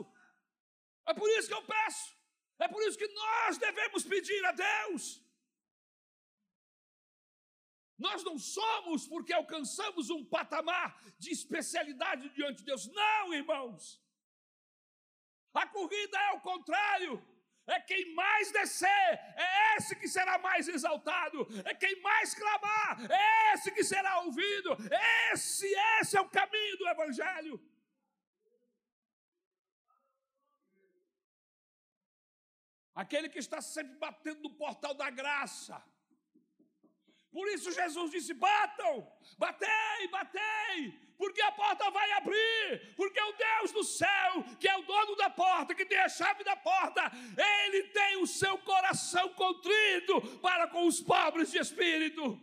É 1.06 1.14
por 1.14 1.28
isso 1.38 1.48
que 1.48 1.54
eu 1.54 1.64
peço. 1.64 2.14
É 2.58 2.68
por 2.68 2.82
isso 2.82 2.98
que 2.98 3.08
nós 3.08 3.56
devemos 3.56 4.04
pedir 4.04 4.44
a 4.44 4.52
Deus. 4.52 5.22
Nós 8.06 8.24
não 8.28 8.36
somos 8.36 9.06
porque 9.06 9.32
alcançamos 9.32 10.10
um 10.10 10.24
patamar 10.24 10.88
de 11.18 11.30
especialidade 11.30 12.28
diante 12.30 12.58
de 12.58 12.64
Deus. 12.64 12.86
Não, 13.00 13.32
irmãos. 13.32 13.82
A 15.54 15.66
corrida 15.66 16.18
é 16.18 16.32
o 16.32 16.40
contrário. 16.40 17.12
É 17.64 17.78
quem 17.80 18.12
mais 18.12 18.50
descer, 18.50 19.12
é 19.36 19.76
esse 19.76 19.94
que 19.94 20.08
será 20.08 20.36
mais 20.36 20.66
exaltado. 20.66 21.46
É 21.64 21.72
quem 21.72 22.00
mais 22.00 22.34
clamar, 22.34 23.08
é 23.08 23.54
esse 23.54 23.70
que 23.70 23.84
será 23.84 24.18
ouvido. 24.22 24.70
Esse, 25.30 25.72
esse 26.00 26.16
é 26.16 26.20
o 26.20 26.28
caminho 26.28 26.76
do 26.78 26.88
Evangelho. 26.88 27.54
Aquele 32.94 33.28
que 33.28 33.38
está 33.38 33.60
sempre 33.60 33.94
batendo 33.96 34.42
no 34.42 34.56
portal 34.56 34.92
da 34.92 35.08
graça. 35.08 35.82
Por 37.32 37.48
isso 37.48 37.72
Jesus 37.72 38.10
disse: 38.10 38.34
batam, 38.34 39.10
batei, 39.38 40.08
batei, 40.10 40.92
porque 41.16 41.40
a 41.40 41.50
porta 41.50 41.90
vai 41.90 42.12
abrir, 42.12 42.94
porque 42.94 43.20
o 43.20 43.32
Deus 43.32 43.72
do 43.72 43.82
céu, 43.82 44.44
que 44.60 44.68
é 44.68 44.76
o 44.76 44.82
dono 44.82 45.16
da 45.16 45.30
porta, 45.30 45.74
que 45.74 45.86
tem 45.86 45.98
a 45.98 46.10
chave 46.10 46.44
da 46.44 46.56
porta, 46.56 47.10
ele 47.64 47.84
tem 47.88 48.18
o 48.18 48.26
seu 48.26 48.58
coração 48.58 49.30
contrito 49.30 50.20
para 50.40 50.68
com 50.68 50.86
os 50.86 51.00
pobres 51.00 51.50
de 51.50 51.58
espírito. 51.58 52.38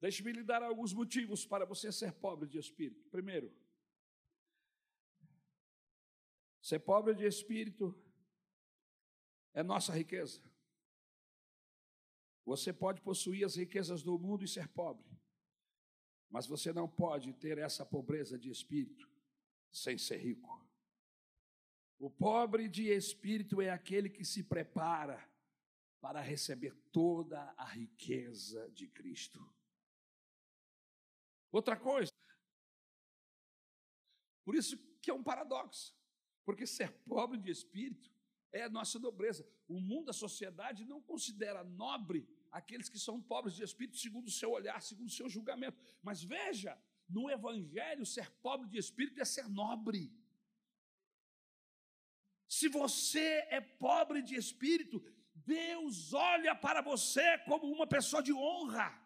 Deixe-me 0.00 0.32
lhe 0.32 0.42
dar 0.42 0.64
alguns 0.64 0.92
motivos 0.92 1.46
para 1.46 1.64
você 1.64 1.92
ser 1.92 2.12
pobre 2.14 2.48
de 2.48 2.58
espírito. 2.58 3.08
Primeiro, 3.08 3.54
ser 6.72 6.78
pobre 6.78 7.14
de 7.14 7.26
espírito 7.26 7.94
é 9.52 9.62
nossa 9.62 9.92
riqueza. 9.92 10.40
Você 12.46 12.72
pode 12.72 13.02
possuir 13.02 13.44
as 13.44 13.56
riquezas 13.56 14.02
do 14.02 14.18
mundo 14.18 14.42
e 14.42 14.48
ser 14.48 14.68
pobre, 14.68 15.06
mas 16.30 16.46
você 16.46 16.72
não 16.72 16.88
pode 16.88 17.34
ter 17.34 17.58
essa 17.58 17.84
pobreza 17.84 18.38
de 18.38 18.48
espírito 18.48 19.06
sem 19.70 19.98
ser 19.98 20.16
rico. 20.16 20.66
O 21.98 22.08
pobre 22.08 22.70
de 22.70 22.88
espírito 22.88 23.60
é 23.60 23.68
aquele 23.68 24.08
que 24.08 24.24
se 24.24 24.42
prepara 24.42 25.30
para 26.00 26.22
receber 26.22 26.74
toda 26.90 27.52
a 27.58 27.66
riqueza 27.66 28.70
de 28.70 28.88
Cristo. 28.88 29.46
Outra 31.50 31.76
coisa, 31.76 32.10
por 34.42 34.54
isso 34.54 34.78
que 35.02 35.10
é 35.10 35.14
um 35.14 35.22
paradoxo, 35.22 35.94
porque 36.44 36.66
ser 36.66 36.90
pobre 37.06 37.38
de 37.38 37.50
espírito 37.50 38.10
é 38.52 38.62
a 38.64 38.68
nossa 38.68 38.98
nobreza. 38.98 39.46
O 39.68 39.80
mundo, 39.80 40.10
a 40.10 40.12
sociedade 40.14 40.84
não 40.84 41.00
considera 41.00 41.64
nobre 41.64 42.28
aqueles 42.50 42.88
que 42.88 42.98
são 42.98 43.20
pobres 43.20 43.54
de 43.54 43.62
espírito, 43.62 43.96
segundo 43.96 44.28
o 44.28 44.30
seu 44.30 44.50
olhar, 44.50 44.80
segundo 44.82 45.08
o 45.08 45.12
seu 45.12 45.28
julgamento. 45.28 45.78
Mas 46.02 46.22
veja, 46.22 46.78
no 47.08 47.30
Evangelho, 47.30 48.04
ser 48.04 48.30
pobre 48.42 48.68
de 48.68 48.78
espírito 48.78 49.20
é 49.20 49.24
ser 49.24 49.48
nobre. 49.48 50.12
Se 52.46 52.68
você 52.68 53.46
é 53.48 53.60
pobre 53.60 54.20
de 54.20 54.34
espírito, 54.36 55.02
Deus 55.34 56.12
olha 56.12 56.54
para 56.54 56.82
você 56.82 57.38
como 57.38 57.66
uma 57.66 57.86
pessoa 57.86 58.22
de 58.22 58.32
honra. 58.32 59.00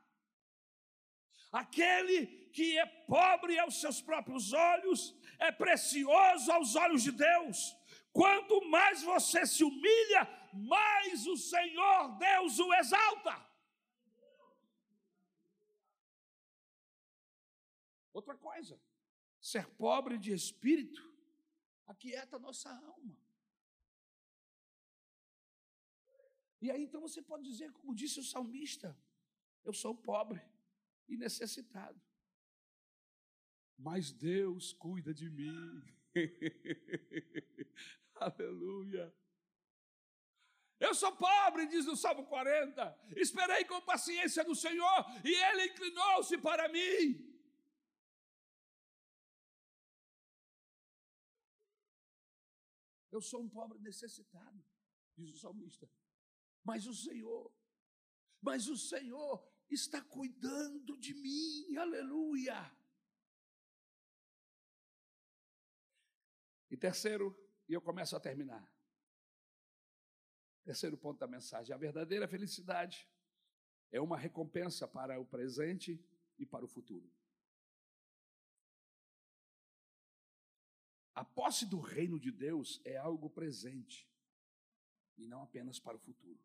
Aquele 1.53 2.27
que 2.51 2.77
é 2.77 2.85
pobre 2.87 3.59
aos 3.59 3.81
seus 3.81 4.01
próprios 4.01 4.53
olhos 4.53 5.15
é 5.39 5.51
precioso 5.53 6.51
aos 6.53 6.75
olhos 6.77 7.03
de 7.03 7.13
Deus. 7.13 7.77
Quanto 8.13 8.65
mais 8.69 9.03
você 9.03 9.47
se 9.47 9.63
humilha, 9.63 10.23
mais 10.53 11.27
o 11.27 11.37
Senhor 11.37 12.17
Deus 12.19 12.59
o 12.59 12.73
exalta. 12.75 13.47
Outra 18.13 18.35
coisa, 18.37 18.81
ser 19.39 19.69
pobre 19.75 20.17
de 20.17 20.33
espírito 20.33 21.03
aquieta 21.87 22.39
nossa 22.39 22.71
alma. 22.71 23.17
E 26.61 26.71
aí 26.71 26.83
então 26.83 27.01
você 27.01 27.21
pode 27.21 27.45
dizer, 27.45 27.71
como 27.73 27.95
disse 27.95 28.19
o 28.19 28.25
salmista: 28.25 28.97
Eu 29.63 29.73
sou 29.73 29.95
pobre 29.95 30.43
e 31.07 31.17
necessitado. 31.17 32.01
Mas 33.79 34.11
Deus 34.11 34.73
cuida 34.73 35.13
de 35.13 35.29
mim. 35.29 35.83
Aleluia. 38.15 39.15
Eu 40.79 40.95
sou 40.95 41.13
pobre, 41.17 41.67
diz 41.67 41.87
o 41.87 41.97
Salmo 41.97 42.27
40. 42.27 42.99
Esperei 43.17 43.65
com 43.65 43.81
paciência 43.83 44.45
no 44.45 44.55
Senhor 44.55 45.07
e 45.25 45.35
Ele 45.35 45.67
inclinou-se 45.67 46.37
para 46.39 46.69
mim. 46.69 47.37
Eu 53.11 53.21
sou 53.23 53.41
um 53.41 53.49
pobre 53.49 53.79
necessitado, 53.79 54.63
diz 55.17 55.31
o 55.31 55.39
salmista. 55.39 55.91
Mas 56.63 56.87
o 56.87 56.93
Senhor, 56.93 57.51
mas 58.43 58.69
o 58.69 58.77
Senhor 58.77 59.43
está 59.71 60.03
cuidando 60.03 60.99
de 60.99 61.15
mim, 61.15 61.77
aleluia. 61.77 62.71
E 66.71 66.77
terceiro, 66.77 67.37
e 67.69 67.73
eu 67.73 67.81
começo 67.81 68.17
a 68.17 68.21
terminar. 68.21 68.67
Terceiro 70.65 70.97
ponto 70.97 71.19
da 71.19 71.27
mensagem: 71.27 71.75
a 71.75 71.79
verdadeira 71.79 72.27
felicidade 72.27 73.09
é 73.93 74.01
uma 74.01 74.19
recompensa 74.19 74.87
para 74.89 75.21
o 75.21 75.25
presente 75.25 76.05
e 76.39 76.45
para 76.45 76.65
o 76.65 76.69
futuro. 76.69 77.09
A 81.15 81.25
posse 81.25 81.65
do 81.65 81.81
reino 81.81 82.19
de 82.19 82.31
Deus 82.31 82.81
é 82.85 82.97
algo 82.97 83.31
presente 83.31 84.07
e 85.17 85.27
não 85.27 85.43
apenas 85.43 85.79
para 85.79 85.97
o 85.97 86.01
futuro. 86.01 86.39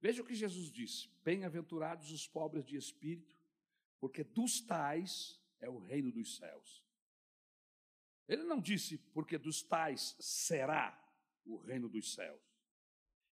Veja 0.00 0.22
o 0.22 0.26
que 0.26 0.34
Jesus 0.34 0.70
disse: 0.70 1.08
Bem-aventurados 1.22 2.10
os 2.10 2.26
pobres 2.26 2.64
de 2.64 2.76
espírito, 2.76 3.36
porque 4.00 4.24
dos 4.24 4.60
tais 4.60 5.40
é 5.60 5.68
o 5.68 5.78
reino 5.78 6.10
dos 6.10 6.36
céus. 6.36 6.85
Ele 8.28 8.42
não 8.42 8.60
disse, 8.60 8.98
porque 8.98 9.38
dos 9.38 9.62
tais 9.62 10.16
será 10.18 11.00
o 11.44 11.56
reino 11.56 11.88
dos 11.88 12.14
céus. 12.14 12.42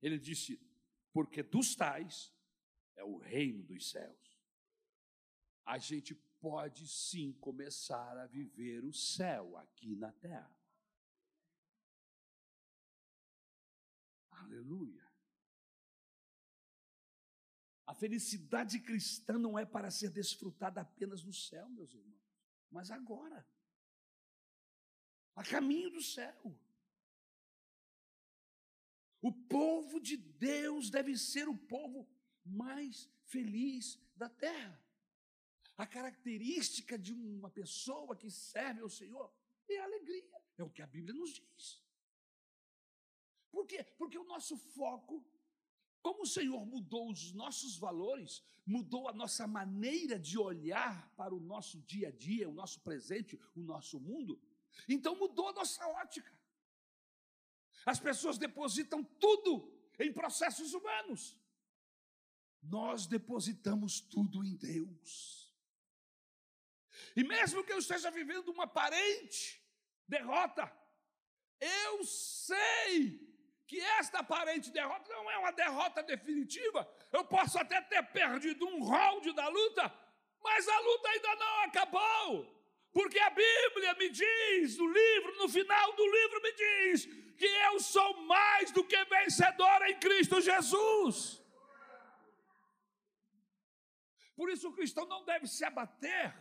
Ele 0.01 0.19
disse, 0.19 0.61
porque 1.13 1.43
dos 1.43 1.75
tais 1.75 2.33
é 2.97 3.05
o 3.05 3.17
reino 3.17 3.63
dos 3.65 3.91
céus. 3.91 4.39
A 5.65 5.79
gente 5.79 6.15
pode 6.41 6.87
sim 6.87 7.33
começar 7.41 8.19
a 8.19 8.27
viver 8.27 8.85
o 8.85 8.93
céu 8.93 9.57
aqui 9.57 9.97
na 9.97 10.13
terra. 10.13 10.55
Aleluia. 14.31 15.03
A 17.87 17.95
felicidade 17.95 18.79
cristã 18.81 19.39
não 19.39 19.59
é 19.59 19.65
para 19.65 19.91
ser 19.91 20.11
desfrutada 20.11 20.81
apenas 20.81 21.23
no 21.23 21.33
céu, 21.33 21.69
meus 21.69 21.93
irmãos, 21.93 22.23
mas 22.71 22.91
agora, 22.91 23.47
a 25.35 25.43
caminho 25.43 25.91
do 25.91 26.03
céu. 26.03 26.59
O 29.21 29.33
povo 29.33 30.01
de 30.01 30.17
Deus 30.17 30.91
deve 30.91 31.17
ser 31.17 31.49
o 31.49 31.57
povo 31.57 32.07
mais 32.45 33.09
feliz 33.25 33.99
da 34.15 34.29
terra. 34.29 34.81
A 35.77 35.87
característica 35.87 36.99
de 36.99 37.13
uma 37.13 37.51
pessoa 37.51 38.15
que 38.15 38.31
serve 38.31 38.83
ao 38.83 38.89
Senhor 38.89 39.33
é 39.69 39.79
a 39.79 39.85
alegria, 39.85 40.43
é 40.59 40.63
o 40.63 40.71
que 40.71 40.83
a 40.83 40.87
Bíblia 40.87 41.15
nos 41.15 41.33
diz. 41.33 41.83
Por 43.51 43.67
quê? 43.67 43.83
Porque 43.97 44.19
o 44.19 44.25
nosso 44.25 44.57
foco, 44.57 45.25
como 46.03 46.23
o 46.23 46.27
Senhor 46.27 46.65
mudou 46.67 47.11
os 47.11 47.33
nossos 47.33 47.77
valores, 47.77 48.43
mudou 48.67 49.09
a 49.09 49.13
nossa 49.13 49.47
maneira 49.47 50.19
de 50.19 50.39
olhar 50.39 51.11
para 51.17 51.35
o 51.35 51.41
nosso 51.41 51.81
dia 51.83 52.09
a 52.09 52.13
dia, 52.13 52.49
o 52.49 52.55
nosso 52.55 52.81
presente, 52.81 53.41
o 53.55 53.63
nosso 53.63 53.99
mundo, 53.99 54.41
então 54.89 55.17
mudou 55.17 55.49
a 55.49 55.53
nossa 55.53 55.87
ótica. 55.87 56.33
As 57.85 58.01
pessoas 58.01 58.39
depositam 58.39 59.03
tudo 59.05 59.73
em 59.99 60.13
processos 60.13 60.73
humanos. 60.73 61.37
Nós 62.63 63.07
depositamos 63.07 64.01
tudo 64.01 64.43
em 64.43 64.57
Deus. 64.57 65.53
E 67.15 67.23
mesmo 67.23 67.63
que 67.63 67.73
eu 67.73 67.79
esteja 67.79 68.11
vivendo 68.11 68.49
uma 68.49 68.65
aparente 68.65 69.63
derrota, 70.09 70.73
eu 71.61 72.05
sei 72.05 73.21
que 73.67 73.81
esta 73.81 74.21
aparente 74.21 74.71
derrota 74.71 75.13
não 75.13 75.31
é 75.31 75.39
uma 75.39 75.53
derrota 75.53 76.03
definitiva. 76.03 76.89
Eu 77.13 77.25
posso 77.25 77.59
até 77.59 77.81
ter 77.83 78.03
perdido 78.13 78.67
um 78.67 78.85
round 78.85 79.33
da 79.33 79.49
luta, 79.49 79.93
mas 80.43 80.69
a 80.69 80.79
luta 80.81 81.09
ainda 81.09 81.35
não 81.37 81.61
acabou. 81.63 82.64
Porque 82.95 83.19
a 83.19 83.29
Bíblia 83.29 83.93
me 83.95 84.09
diz, 84.09 84.79
no 84.79 84.87
livro, 84.87 85.37
no 85.37 85.49
final 85.49 85.93
do 85.97 86.07
livro 86.17 86.41
me 86.41 86.53
diz 86.53 87.07
que 87.37 87.45
eu 87.45 87.81
sou 87.81 88.23
mais 88.23 88.71
do 88.71 88.85
que 88.85 89.05
vencedor 89.07 89.83
em 89.89 89.99
Cristo 89.99 90.41
Jesus. 90.41 91.43
Por 94.37 94.49
isso 94.49 94.69
o 94.69 94.73
cristão 94.73 95.07
não 95.07 95.25
deve 95.25 95.49
se 95.49 95.65
abater 95.65 96.33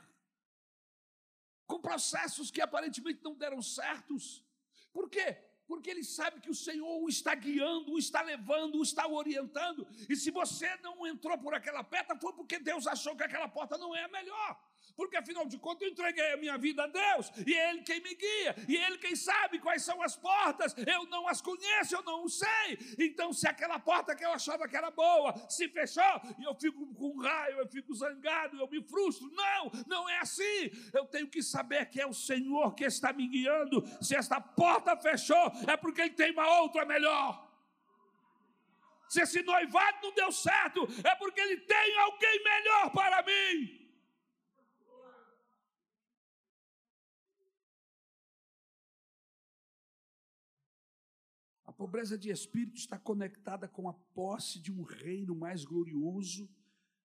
com 1.65 1.81
processos 1.81 2.51
que 2.51 2.61
aparentemente 2.61 3.23
não 3.23 3.33
deram 3.33 3.59
certos. 3.59 4.45
Por 4.91 5.09
quê? 5.09 5.35
Porque 5.65 5.89
ele 5.89 6.03
sabe 6.03 6.39
que 6.39 6.51
o 6.51 6.55
Senhor 6.55 7.01
o 7.01 7.09
está 7.09 7.33
guiando, 7.33 7.93
o 7.93 7.97
está 7.97 8.21
levando, 8.21 8.77
o 8.77 8.83
está 8.83 9.07
orientando. 9.07 9.87
E 10.07 10.15
se 10.15 10.29
você 10.29 10.69
não 10.83 11.07
entrou 11.07 11.35
por 11.39 11.55
aquela 11.55 11.83
porta, 11.83 12.15
foi 12.15 12.33
porque 12.33 12.59
Deus 12.59 12.85
achou 12.85 13.15
que 13.15 13.23
aquela 13.23 13.47
porta 13.47 13.75
não 13.75 13.95
é 13.95 14.03
a 14.03 14.07
melhor 14.09 14.72
porque 14.95 15.17
afinal 15.17 15.45
de 15.45 15.57
contas 15.57 15.83
eu 15.83 15.89
entreguei 15.89 16.33
a 16.33 16.37
minha 16.37 16.57
vida 16.57 16.83
a 16.83 16.87
Deus, 16.87 17.31
e 17.45 17.53
é 17.53 17.71
Ele 17.71 17.81
quem 17.81 18.01
me 18.01 18.15
guia, 18.15 18.55
e 18.67 18.77
é 18.77 18.87
Ele 18.87 18.97
quem 18.97 19.15
sabe 19.15 19.59
quais 19.59 19.83
são 19.83 20.01
as 20.01 20.15
portas, 20.15 20.75
eu 20.85 21.05
não 21.07 21.27
as 21.27 21.41
conheço, 21.41 21.95
eu 21.95 22.03
não 22.03 22.27
sei. 22.27 22.77
Então, 22.99 23.33
se 23.33 23.47
aquela 23.47 23.79
porta 23.79 24.15
que 24.15 24.23
eu 24.23 24.31
achava 24.31 24.67
que 24.67 24.75
era 24.75 24.91
boa 24.91 25.33
se 25.49 25.67
fechou, 25.69 26.03
e 26.39 26.43
eu 26.43 26.55
fico 26.55 26.93
com 26.95 27.19
raio, 27.19 27.59
eu 27.59 27.67
fico 27.67 27.93
zangado, 27.93 28.59
eu 28.59 28.67
me 28.67 28.81
frustro. 28.83 29.29
Não, 29.31 29.71
não 29.87 30.09
é 30.09 30.19
assim. 30.19 30.71
Eu 30.93 31.05
tenho 31.05 31.27
que 31.27 31.41
saber 31.41 31.89
que 31.89 31.99
é 31.99 32.07
o 32.07 32.13
Senhor 32.13 32.73
que 32.75 32.85
está 32.85 33.11
me 33.11 33.27
guiando. 33.27 33.83
Se 34.01 34.15
esta 34.15 34.39
porta 34.39 34.95
fechou, 34.97 35.51
é 35.67 35.75
porque 35.77 36.01
Ele 36.01 36.11
tem 36.11 36.31
uma 36.31 36.61
outra 36.61 36.85
melhor. 36.85 37.51
Se 39.09 39.21
esse 39.21 39.43
noivado 39.43 39.97
não 40.01 40.13
deu 40.13 40.31
certo, 40.31 40.87
é 41.03 41.15
porque 41.15 41.39
Ele 41.39 41.57
tem 41.57 41.97
alguém 41.99 42.43
melhor 42.43 42.89
para 42.91 43.21
mim. 43.23 43.82
Pobreza 51.83 52.17
de 52.17 52.29
espírito 52.29 52.77
está 52.77 52.97
conectada 52.97 53.67
com 53.67 53.89
a 53.89 53.93
posse 53.93 54.57
de 54.57 54.71
um 54.71 54.83
reino 54.83 55.35
mais 55.35 55.65
glorioso 55.65 56.49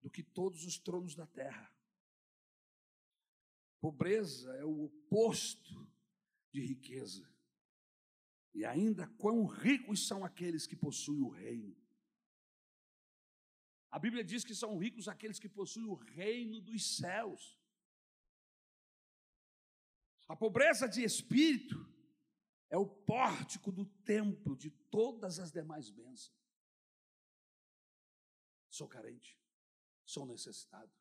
do 0.03 0.11
que 0.11 0.21
todos 0.21 0.65
os 0.65 0.77
tronos 0.81 1.15
da 1.15 1.29
terra. 1.29 1.73
Pobreza 3.81 4.53
é 4.57 4.65
o 4.65 4.87
oposto 4.87 5.89
de 6.51 6.61
riqueza. 6.61 7.25
E 8.53 8.65
ainda 8.65 9.07
quão 9.17 9.47
ricos 9.47 10.09
são 10.09 10.25
aqueles 10.25 10.67
que 10.67 10.75
possuem 10.75 11.21
o 11.21 11.29
reino. 11.29 11.81
A 13.93 13.99
Bíblia 14.01 14.25
diz 14.25 14.43
que 14.43 14.57
são 14.57 14.77
ricos 14.77 15.07
aqueles 15.07 15.39
que 15.39 15.49
possuem 15.49 15.87
o 15.87 15.95
reino 15.95 16.61
dos 16.61 16.97
céus. 16.97 17.57
A 20.27 20.35
pobreza 20.35 20.89
de 20.89 21.05
espírito 21.05 21.94
é 22.75 22.77
o 22.77 22.87
pórtico 22.87 23.71
do 23.71 23.87
templo 24.03 24.57
de 24.57 24.69
todas 24.91 25.39
as 25.39 25.53
demais 25.53 25.91
bênçãos. 25.91 26.37
Sou 28.69 28.89
carente, 28.89 29.41
sou 30.05 30.27
necessitado. 30.27 30.93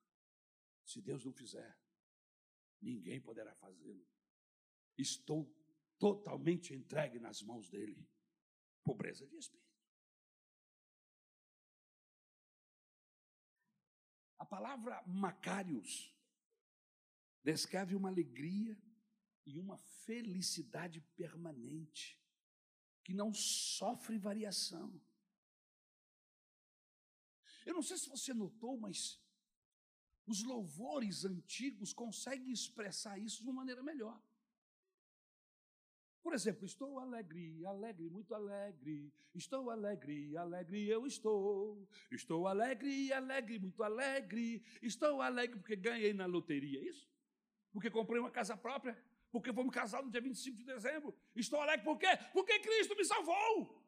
Se 0.85 1.01
Deus 1.01 1.25
não 1.25 1.33
fizer, 1.33 1.75
ninguém 2.79 3.19
poderá 3.19 3.55
fazê-lo. 3.55 4.07
Estou 4.95 5.51
totalmente 5.97 6.75
entregue 6.75 7.17
nas 7.17 7.41
mãos 7.41 7.71
dele. 7.71 8.07
Pobreza 8.83 9.25
de 9.25 9.35
espírito. 9.35 9.73
A 14.37 14.45
palavra 14.45 15.01
Macários 15.07 16.15
descreve 17.43 17.95
uma 17.95 18.09
alegria 18.09 18.79
e 19.45 19.59
uma 19.59 19.77
felicidade 19.77 21.01
permanente, 21.15 22.19
que 23.03 23.13
não 23.13 23.33
sofre 23.33 24.17
variação. 24.17 25.01
Eu 27.65 27.73
não 27.73 27.81
sei 27.81 27.97
se 27.97 28.09
você 28.09 28.33
notou, 28.33 28.77
mas 28.77 29.21
os 30.25 30.43
louvores 30.43 31.25
antigos 31.25 31.93
conseguem 31.93 32.51
expressar 32.51 33.17
isso 33.17 33.43
de 33.43 33.49
uma 33.49 33.53
maneira 33.53 33.83
melhor. 33.83 34.21
Por 36.21 36.33
exemplo, 36.33 36.65
estou 36.65 36.99
alegre, 36.99 37.65
alegre, 37.65 38.09
muito 38.09 38.33
alegre. 38.33 39.13
Estou 39.35 39.69
alegre, 39.69 40.37
alegre, 40.37 40.87
eu 40.87 41.05
estou. 41.05 41.85
Estou 42.09 42.47
alegre, 42.47 43.11
alegre, 43.11 43.59
muito 43.59 43.83
alegre. 43.83 44.63
Estou 44.81 45.21
alegre 45.21 45.59
porque 45.59 45.75
ganhei 45.75 46.13
na 46.13 46.25
loteria, 46.25 46.79
é 46.79 46.85
isso? 46.85 47.09
Porque 47.73 47.91
comprei 47.91 48.21
uma 48.21 48.31
casa 48.31 48.55
própria 48.55 48.97
porque 49.33 49.51
vamos 49.51 49.73
casar 49.73 50.03
no 50.03 50.11
dia 50.11 50.21
25 50.21 50.57
de 50.57 50.63
dezembro. 50.63 51.11
Estou 51.35 51.59
alegre 51.59 51.83
por 51.83 51.97
quê? 51.97 52.07
Porque 52.31 52.59
Cristo 52.59 52.95
me 52.95 53.03
salvou. 53.03 53.83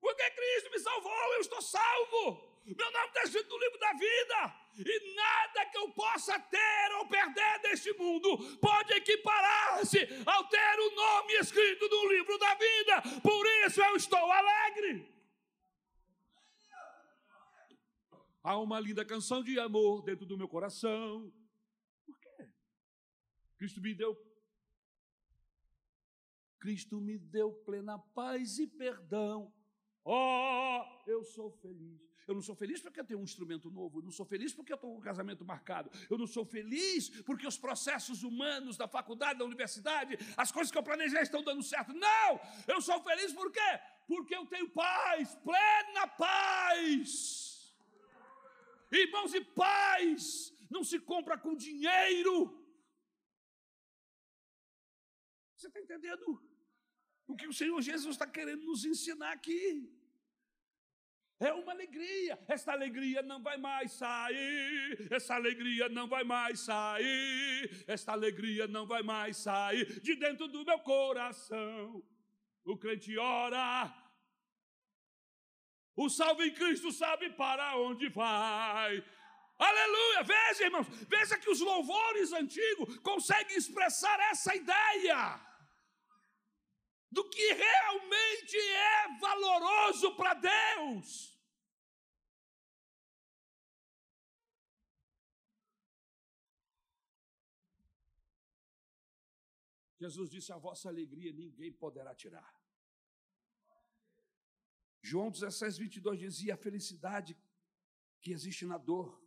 Porque 0.00 0.30
Cristo 0.32 0.70
me 0.72 0.80
salvou, 0.80 1.32
eu 1.34 1.40
estou 1.40 1.62
salvo. 1.62 2.60
Meu 2.66 2.90
nome 2.90 3.06
está 3.06 3.22
escrito 3.22 3.48
no 3.48 3.58
livro 3.64 3.78
da 3.78 3.92
vida. 3.92 4.40
E 4.78 5.14
nada 5.14 5.66
que 5.66 5.78
eu 5.78 5.92
possa 5.92 6.40
ter 6.40 6.92
ou 6.98 7.06
perder 7.06 7.60
deste 7.60 7.92
mundo 7.92 8.58
pode 8.58 8.94
equiparar-se 8.94 10.00
ao 10.26 10.48
ter 10.48 10.80
o 10.80 10.94
nome 10.96 11.34
escrito 11.34 11.88
no 11.88 12.08
livro 12.08 12.36
da 12.36 12.54
vida. 12.54 13.20
Por 13.22 13.46
isso 13.64 13.80
eu 13.80 13.94
estou 13.94 14.32
alegre. 14.32 15.08
Há 18.42 18.58
uma 18.58 18.80
linda 18.80 19.04
canção 19.04 19.40
de 19.40 19.56
amor 19.60 20.02
dentro 20.02 20.26
do 20.26 20.36
meu 20.36 20.48
coração 20.48 21.32
Cristo 23.64 23.80
me 23.80 23.94
deu 23.94 24.14
Cristo 26.58 27.00
me 27.00 27.16
deu 27.18 27.50
plena 27.50 27.98
paz 27.98 28.58
e 28.58 28.66
perdão. 28.66 29.50
Oh, 30.04 30.82
eu 31.06 31.24
sou 31.24 31.50
feliz. 31.50 32.02
Eu 32.26 32.34
não 32.34 32.42
sou 32.42 32.54
feliz 32.54 32.82
porque 32.82 33.00
eu 33.00 33.04
tenho 33.04 33.20
um 33.20 33.24
instrumento 33.24 33.70
novo, 33.70 34.00
eu 34.00 34.02
não 34.02 34.10
sou 34.10 34.26
feliz 34.26 34.52
porque 34.52 34.72
eu 34.72 34.74
estou 34.74 34.92
com 34.92 34.98
um 34.98 35.00
casamento 35.00 35.44
marcado, 35.44 35.90
eu 36.10 36.16
não 36.16 36.26
sou 36.26 36.44
feliz 36.44 37.08
porque 37.22 37.46
os 37.46 37.58
processos 37.58 38.22
humanos 38.22 38.78
da 38.78 38.88
faculdade, 38.88 39.38
da 39.38 39.44
universidade, 39.46 40.18
as 40.36 40.52
coisas 40.52 40.70
que 40.70 40.76
eu 40.76 40.82
planejei 40.82 41.22
estão 41.22 41.42
dando 41.42 41.62
certo. 41.62 41.94
Não! 41.94 42.40
Eu 42.66 42.82
sou 42.82 43.02
feliz 43.02 43.32
por 43.32 43.50
quê? 43.50 43.80
Porque 44.06 44.34
eu 44.34 44.44
tenho 44.46 44.68
paz, 44.70 45.34
plena 45.36 46.06
paz. 46.06 47.74
Irmãos, 48.90 49.32
e 49.32 49.40
paz 49.42 50.52
não 50.70 50.84
se 50.84 50.98
compra 50.98 51.38
com 51.38 51.54
dinheiro. 51.54 52.63
Você 55.64 55.68
está 55.68 55.80
entendendo? 55.80 56.38
O 57.26 57.34
que 57.34 57.46
o 57.46 57.52
Senhor 57.52 57.80
Jesus 57.80 58.16
está 58.16 58.26
querendo 58.26 58.66
nos 58.66 58.84
ensinar 58.84 59.32
aqui. 59.32 59.90
É 61.40 61.54
uma 61.54 61.72
alegria. 61.72 62.38
Esta 62.46 62.72
alegria 62.72 63.22
não 63.22 63.42
vai 63.42 63.56
mais 63.56 63.92
sair. 63.92 65.08
Essa 65.10 65.36
alegria 65.36 65.88
não 65.88 66.06
vai 66.06 66.22
mais 66.22 66.60
sair. 66.60 67.82
Esta 67.86 68.12
alegria 68.12 68.66
não 68.66 68.86
vai 68.86 69.02
mais 69.02 69.38
sair 69.38 70.00
de 70.02 70.14
dentro 70.16 70.48
do 70.48 70.66
meu 70.66 70.78
coração. 70.80 72.04
O 72.62 72.76
crente 72.76 73.16
ora. 73.16 73.90
O 75.96 76.10
salvo 76.10 76.42
em 76.42 76.52
Cristo 76.52 76.92
sabe 76.92 77.30
para 77.30 77.78
onde 77.78 78.10
vai. 78.10 79.02
Aleluia! 79.58 80.24
Veja, 80.24 80.64
irmãos, 80.64 80.88
veja 81.08 81.38
que 81.38 81.48
os 81.48 81.60
louvores 81.60 82.34
antigos 82.34 82.98
conseguem 82.98 83.56
expressar 83.56 84.20
essa 84.28 84.54
ideia 84.54 85.53
do 87.14 87.22
que 87.30 87.52
realmente 87.52 88.58
é 88.58 89.18
valoroso 89.18 90.16
para 90.16 90.34
Deus. 90.34 91.32
Jesus 99.96 100.28
disse: 100.28 100.52
A 100.52 100.58
vossa 100.58 100.88
alegria 100.88 101.32
ninguém 101.32 101.72
poderá 101.72 102.12
tirar. 102.14 102.52
João 105.00 105.30
16, 105.30 105.78
22 105.78 106.18
dizia: 106.18 106.54
A 106.54 106.56
felicidade 106.56 107.38
que 108.20 108.32
existe 108.32 108.66
na 108.66 108.76
dor, 108.76 109.22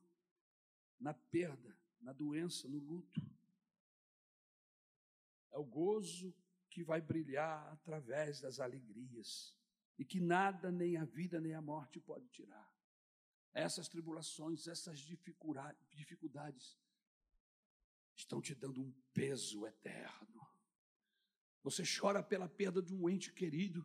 na 1.00 1.14
perda, 1.14 1.76
na 2.02 2.12
doença, 2.12 2.68
no 2.68 2.80
luto. 2.80 3.22
É 5.52 5.58
o 5.58 5.64
gozo 5.64 6.36
que 6.78 6.84
vai 6.84 7.02
brilhar 7.02 7.74
através 7.74 8.40
das 8.40 8.60
alegrias 8.60 9.58
e 9.98 10.06
que 10.06 10.20
nada, 10.20 10.72
nem 10.72 10.96
a 10.96 11.06
vida, 11.06 11.42
nem 11.42 11.56
a 11.56 11.62
morte 11.62 12.00
pode 12.00 12.28
tirar. 12.28 12.72
Essas 13.52 13.88
tribulações, 13.88 14.68
essas 14.68 15.00
dificuldades 15.00 16.78
estão 18.16 18.40
te 18.40 18.54
dando 18.54 18.80
um 18.80 18.94
peso 19.12 19.66
eterno. 19.66 20.48
Você 21.64 21.82
chora 21.82 22.22
pela 22.22 22.48
perda 22.48 22.80
de 22.80 22.94
um 22.94 23.10
ente 23.10 23.34
querido, 23.34 23.84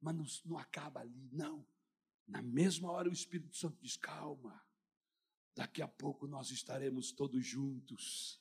mas 0.00 0.16
não, 0.16 0.24
não 0.46 0.56
acaba 0.56 1.00
ali, 1.00 1.28
não. 1.30 1.68
Na 2.26 2.40
mesma 2.40 2.90
hora 2.90 3.10
o 3.10 3.12
Espírito 3.12 3.54
Santo 3.54 3.76
diz: 3.78 3.94
calma, 3.94 4.66
Daqui 5.54 5.82
a 5.82 5.88
pouco 5.88 6.26
nós 6.26 6.50
estaremos 6.50 7.12
todos 7.12 7.44
juntos. 7.44 8.40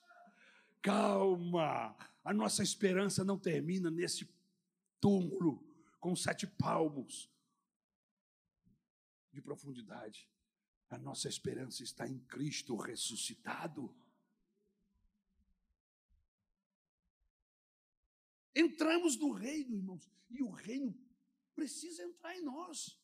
Calma, 0.88 1.98
a 2.24 2.34
nossa 2.34 2.64
esperança 2.64 3.22
não 3.22 3.38
termina 3.38 3.92
nesse 3.92 4.26
túmulo 5.02 5.62
com 6.00 6.16
sete 6.16 6.48
palmos 6.48 7.30
de 9.34 9.42
profundidade. 9.42 10.30
A 10.90 10.98
nossa 10.98 11.28
esperança 11.28 11.84
está 11.84 12.08
em 12.08 12.18
Cristo 12.20 12.78
ressuscitado. 12.78 13.94
Entramos 18.56 19.18
no 19.18 19.34
reino, 19.34 19.76
irmãos, 19.76 20.10
e 20.30 20.42
o 20.42 20.52
reino 20.52 20.98
precisa 21.54 22.02
entrar 22.02 22.34
em 22.34 22.44
nós. 22.46 22.98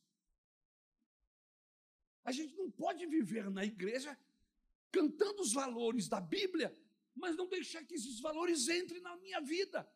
A 2.24 2.32
gente 2.32 2.56
não 2.56 2.72
pode 2.72 3.06
viver 3.08 3.50
na 3.50 3.66
igreja 3.66 4.18
cantando 4.90 5.42
os 5.42 5.52
valores 5.52 6.08
da 6.08 6.22
Bíblia, 6.22 6.74
mas 7.16 7.36
não 7.36 7.47
deixar 7.47 7.84
que 7.84 7.95
esses 7.95 8.20
valores 8.20 8.68
entrem 8.68 9.01
na 9.01 9.16
minha 9.18 9.39
vida. 9.41 9.88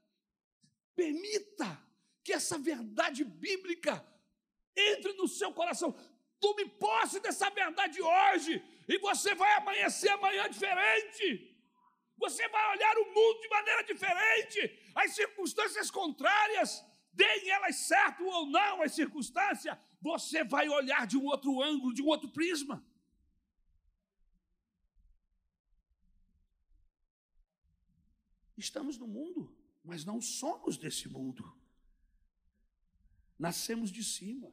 Permita 0.96 1.84
que 2.24 2.34
essa 2.34 2.58
verdade 2.58 3.24
bíblica 3.24 4.06
entre 4.76 5.14
no 5.14 5.28
seu 5.28 5.52
coração. 5.54 5.98
Tome 6.40 6.66
posse 6.70 7.20
dessa 7.20 7.50
verdade 7.50 8.02
hoje, 8.02 8.64
e 8.88 8.98
você 9.00 9.34
vai 9.34 9.52
amanhecer 9.56 10.10
amanhã 10.10 10.48
diferente. 10.50 11.56
Você 12.18 12.48
vai 12.50 12.76
olhar 12.76 12.98
o 12.98 13.14
mundo 13.14 13.42
de 13.42 13.50
maneira 13.50 13.84
diferente. 13.84 14.92
As 14.96 15.16
circunstâncias 15.16 15.92
contrárias, 15.92 16.84
deem 17.14 17.50
elas 17.50 17.76
certo 17.76 18.24
ou 18.26 18.46
não 18.46 18.82
as 18.82 18.94
circunstâncias, 18.94 19.78
você 20.00 20.44
vai 20.44 20.70
olhar 20.70 21.06
de 21.08 21.18
um 21.18 21.26
outro 21.26 21.62
ângulo, 21.62 21.94
de 21.94 22.02
um 22.02 22.08
outro 22.08 22.30
prisma. 22.30 22.86
Estamos 28.58 28.98
no 28.98 29.08
mundo, 29.08 29.56
mas 29.84 30.04
não 30.04 30.20
somos 30.20 30.78
desse 30.78 31.08
mundo. 31.08 31.56
Nascemos 33.38 33.92
de 33.92 34.04
cima, 34.04 34.52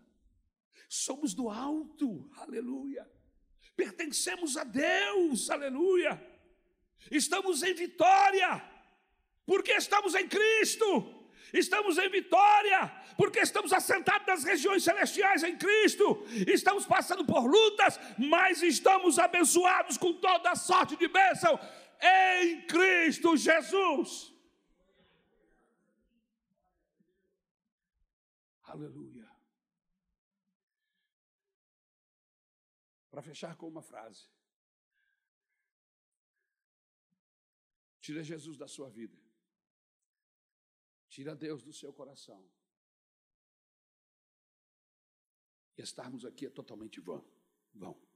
somos 0.88 1.32
do 1.32 1.48
alto, 1.48 2.30
aleluia. 2.36 3.10
Pertencemos 3.74 4.56
a 4.58 4.64
Deus, 4.64 5.48
aleluia. 5.48 6.22
Estamos 7.10 7.62
em 7.62 7.72
vitória, 7.72 8.62
porque 9.46 9.72
estamos 9.72 10.14
em 10.14 10.28
Cristo. 10.28 11.22
Estamos 11.52 11.98
em 11.98 12.08
vitória, 12.08 12.90
porque 13.16 13.38
estamos 13.38 13.72
assentados 13.72 14.26
nas 14.26 14.42
regiões 14.42 14.82
celestiais 14.82 15.44
em 15.44 15.56
Cristo. 15.56 16.24
Estamos 16.48 16.84
passando 16.84 17.24
por 17.24 17.46
lutas, 17.46 17.98
mas 18.18 18.60
estamos 18.60 19.20
abençoados 19.20 19.96
com 19.96 20.12
toda 20.14 20.50
a 20.50 20.56
sorte 20.56 20.96
de 20.96 21.06
bênção 21.06 21.58
em 22.04 22.66
Cristo 22.66 23.36
Jesus. 23.36 24.34
Aleluia. 28.62 29.30
Para 33.10 33.22
fechar 33.22 33.56
com 33.56 33.68
uma 33.68 33.82
frase. 33.82 34.28
Tira 38.00 38.22
Jesus 38.22 38.58
da 38.58 38.68
sua 38.68 38.90
vida. 38.90 39.18
Tira 41.08 41.34
Deus 41.34 41.62
do 41.62 41.72
seu 41.72 41.92
coração. 41.92 42.44
E 45.78 45.82
estarmos 45.82 46.24
aqui 46.24 46.46
é 46.46 46.50
totalmente 46.50 47.00
vão. 47.00 47.24
vão. 47.72 48.13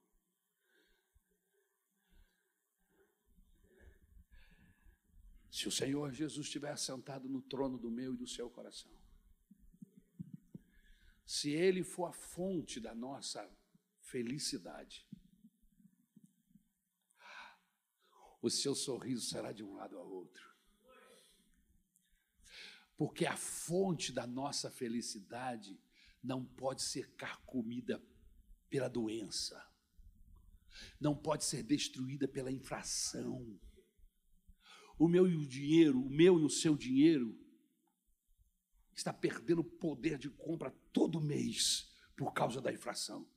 Se 5.58 5.66
o 5.66 5.72
Senhor 5.72 6.12
Jesus 6.12 6.46
estiver 6.46 6.76
sentado 6.78 7.28
no 7.28 7.42
trono 7.42 7.76
do 7.76 7.90
meu 7.90 8.14
e 8.14 8.16
do 8.16 8.28
seu 8.28 8.48
coração, 8.48 8.92
se 11.26 11.50
Ele 11.50 11.82
for 11.82 12.04
a 12.04 12.12
fonte 12.12 12.78
da 12.78 12.94
nossa 12.94 13.44
felicidade, 14.00 15.04
o 18.40 18.48
seu 18.48 18.72
sorriso 18.72 19.26
será 19.26 19.50
de 19.50 19.64
um 19.64 19.74
lado 19.74 19.98
ao 19.98 20.08
outro 20.08 20.48
porque 22.96 23.26
a 23.26 23.36
fonte 23.36 24.12
da 24.12 24.26
nossa 24.26 24.72
felicidade 24.72 25.80
não 26.22 26.44
pode 26.44 26.82
ser 26.82 27.14
carcomida 27.14 28.00
pela 28.68 28.88
doença, 28.88 29.64
não 31.00 31.16
pode 31.16 31.44
ser 31.44 31.62
destruída 31.62 32.26
pela 32.26 32.50
infração. 32.50 33.58
O 34.98 35.06
meu 35.06 35.28
e 35.28 35.36
o 35.36 35.46
dinheiro, 35.46 36.00
o 36.00 36.10
meu 36.10 36.40
e 36.40 36.44
o 36.44 36.50
seu 36.50 36.76
dinheiro, 36.76 37.38
está 38.92 39.12
perdendo 39.12 39.62
poder 39.62 40.18
de 40.18 40.28
compra 40.28 40.70
todo 40.92 41.20
mês 41.20 41.88
por 42.16 42.32
causa 42.32 42.60
da 42.60 42.72
inflação. 42.72 43.28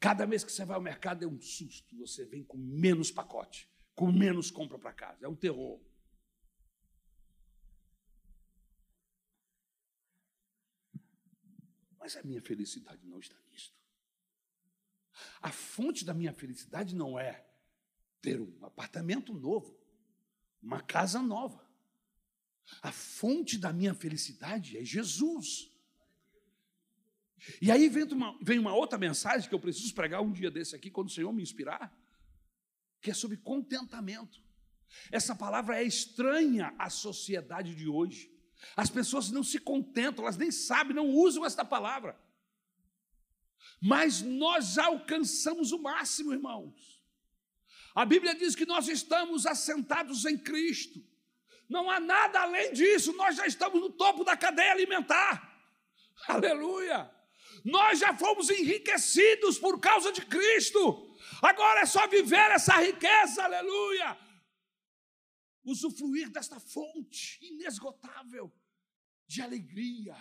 Cada 0.00 0.26
mês 0.26 0.42
que 0.42 0.50
você 0.50 0.64
vai 0.64 0.76
ao 0.76 0.82
mercado 0.82 1.24
é 1.24 1.26
um 1.26 1.40
susto, 1.40 1.96
você 1.96 2.24
vem 2.24 2.44
com 2.44 2.56
menos 2.56 3.10
pacote, 3.10 3.70
com 3.94 4.10
menos 4.10 4.50
compra 4.50 4.78
para 4.78 4.92
casa, 4.92 5.24
é 5.24 5.28
um 5.28 5.36
terror. 5.36 5.80
Mas 11.98 12.16
a 12.16 12.22
minha 12.22 12.42
felicidade 12.42 13.06
não 13.06 13.18
está 13.20 13.36
nisto. 13.50 13.76
A 15.42 15.52
fonte 15.52 16.04
da 16.04 16.14
minha 16.14 16.32
felicidade 16.32 16.94
não 16.94 17.18
é 17.18 17.46
ter 18.20 18.40
um 18.40 18.64
apartamento 18.64 19.32
novo, 19.32 19.77
uma 20.62 20.80
casa 20.80 21.20
nova. 21.20 21.66
A 22.82 22.92
fonte 22.92 23.58
da 23.58 23.72
minha 23.72 23.94
felicidade 23.94 24.76
é 24.76 24.84
Jesus. 24.84 25.70
E 27.62 27.70
aí 27.70 27.88
vem 27.88 28.04
uma, 28.04 28.38
vem 28.42 28.58
uma 28.58 28.74
outra 28.74 28.98
mensagem 28.98 29.48
que 29.48 29.54
eu 29.54 29.60
preciso 29.60 29.94
pregar 29.94 30.20
um 30.20 30.32
dia 30.32 30.50
desse 30.50 30.74
aqui, 30.74 30.90
quando 30.90 31.08
o 31.08 31.12
Senhor 31.12 31.32
me 31.32 31.42
inspirar, 31.42 31.96
que 33.00 33.10
é 33.10 33.14
sobre 33.14 33.36
contentamento. 33.36 34.42
Essa 35.10 35.34
palavra 35.34 35.80
é 35.80 35.84
estranha 35.84 36.74
à 36.78 36.90
sociedade 36.90 37.74
de 37.74 37.88
hoje. 37.88 38.30
As 38.76 38.90
pessoas 38.90 39.30
não 39.30 39.44
se 39.44 39.58
contentam, 39.58 40.24
elas 40.24 40.36
nem 40.36 40.50
sabem, 40.50 40.94
não 40.94 41.08
usam 41.08 41.44
esta 41.44 41.64
palavra. 41.64 42.18
Mas 43.80 44.20
nós 44.20 44.76
alcançamos 44.78 45.72
o 45.72 45.78
máximo, 45.78 46.32
irmãos. 46.32 46.97
A 47.98 48.04
Bíblia 48.04 48.32
diz 48.32 48.54
que 48.54 48.64
nós 48.64 48.86
estamos 48.86 49.44
assentados 49.44 50.24
em 50.24 50.38
Cristo. 50.38 51.04
Não 51.68 51.90
há 51.90 51.98
nada 51.98 52.42
além 52.42 52.72
disso, 52.72 53.12
nós 53.14 53.34
já 53.34 53.44
estamos 53.44 53.80
no 53.80 53.90
topo 53.90 54.22
da 54.22 54.36
cadeia 54.36 54.70
alimentar. 54.70 55.34
Aleluia! 56.28 57.12
Nós 57.64 57.98
já 57.98 58.16
fomos 58.16 58.50
enriquecidos 58.50 59.58
por 59.58 59.80
causa 59.80 60.12
de 60.12 60.24
Cristo. 60.24 61.12
Agora 61.42 61.80
é 61.80 61.86
só 61.86 62.06
viver 62.06 62.52
essa 62.52 62.76
riqueza, 62.76 63.42
aleluia. 63.42 64.16
Usufruir 65.64 66.30
desta 66.30 66.60
fonte 66.60 67.44
inesgotável 67.44 68.52
de 69.26 69.42
alegria, 69.42 70.16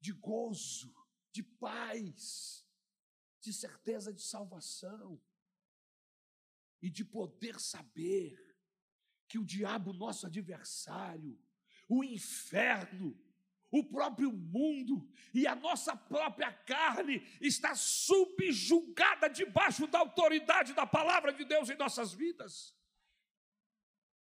de 0.00 0.10
gozo, 0.10 0.92
de 1.30 1.44
paz, 1.44 2.66
de 3.40 3.52
certeza 3.52 4.12
de 4.12 4.22
salvação 4.22 5.22
e 6.82 6.90
de 6.90 7.04
poder 7.04 7.60
saber 7.60 8.36
que 9.28 9.38
o 9.38 9.44
diabo, 9.44 9.92
nosso 9.92 10.26
adversário, 10.26 11.40
o 11.88 12.02
inferno, 12.02 13.18
o 13.70 13.82
próprio 13.84 14.30
mundo 14.30 15.08
e 15.32 15.46
a 15.46 15.54
nossa 15.54 15.96
própria 15.96 16.52
carne 16.52 17.22
está 17.40 17.74
subjugada 17.74 19.28
debaixo 19.28 19.86
da 19.86 20.00
autoridade 20.00 20.74
da 20.74 20.86
palavra 20.86 21.32
de 21.32 21.44
Deus 21.44 21.70
em 21.70 21.76
nossas 21.76 22.12
vidas. 22.12 22.76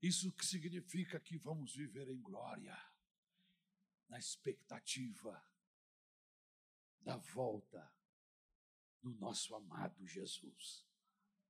Isso 0.01 0.31
que 0.33 0.45
significa 0.45 1.19
que 1.19 1.37
vamos 1.37 1.75
viver 1.75 2.07
em 2.09 2.21
glória, 2.21 2.77
na 4.07 4.19
expectativa 4.19 5.43
da 7.01 7.17
volta 7.17 7.91
do 9.01 9.11
nosso 9.15 9.55
amado 9.55 10.05
Jesus. 10.05 10.85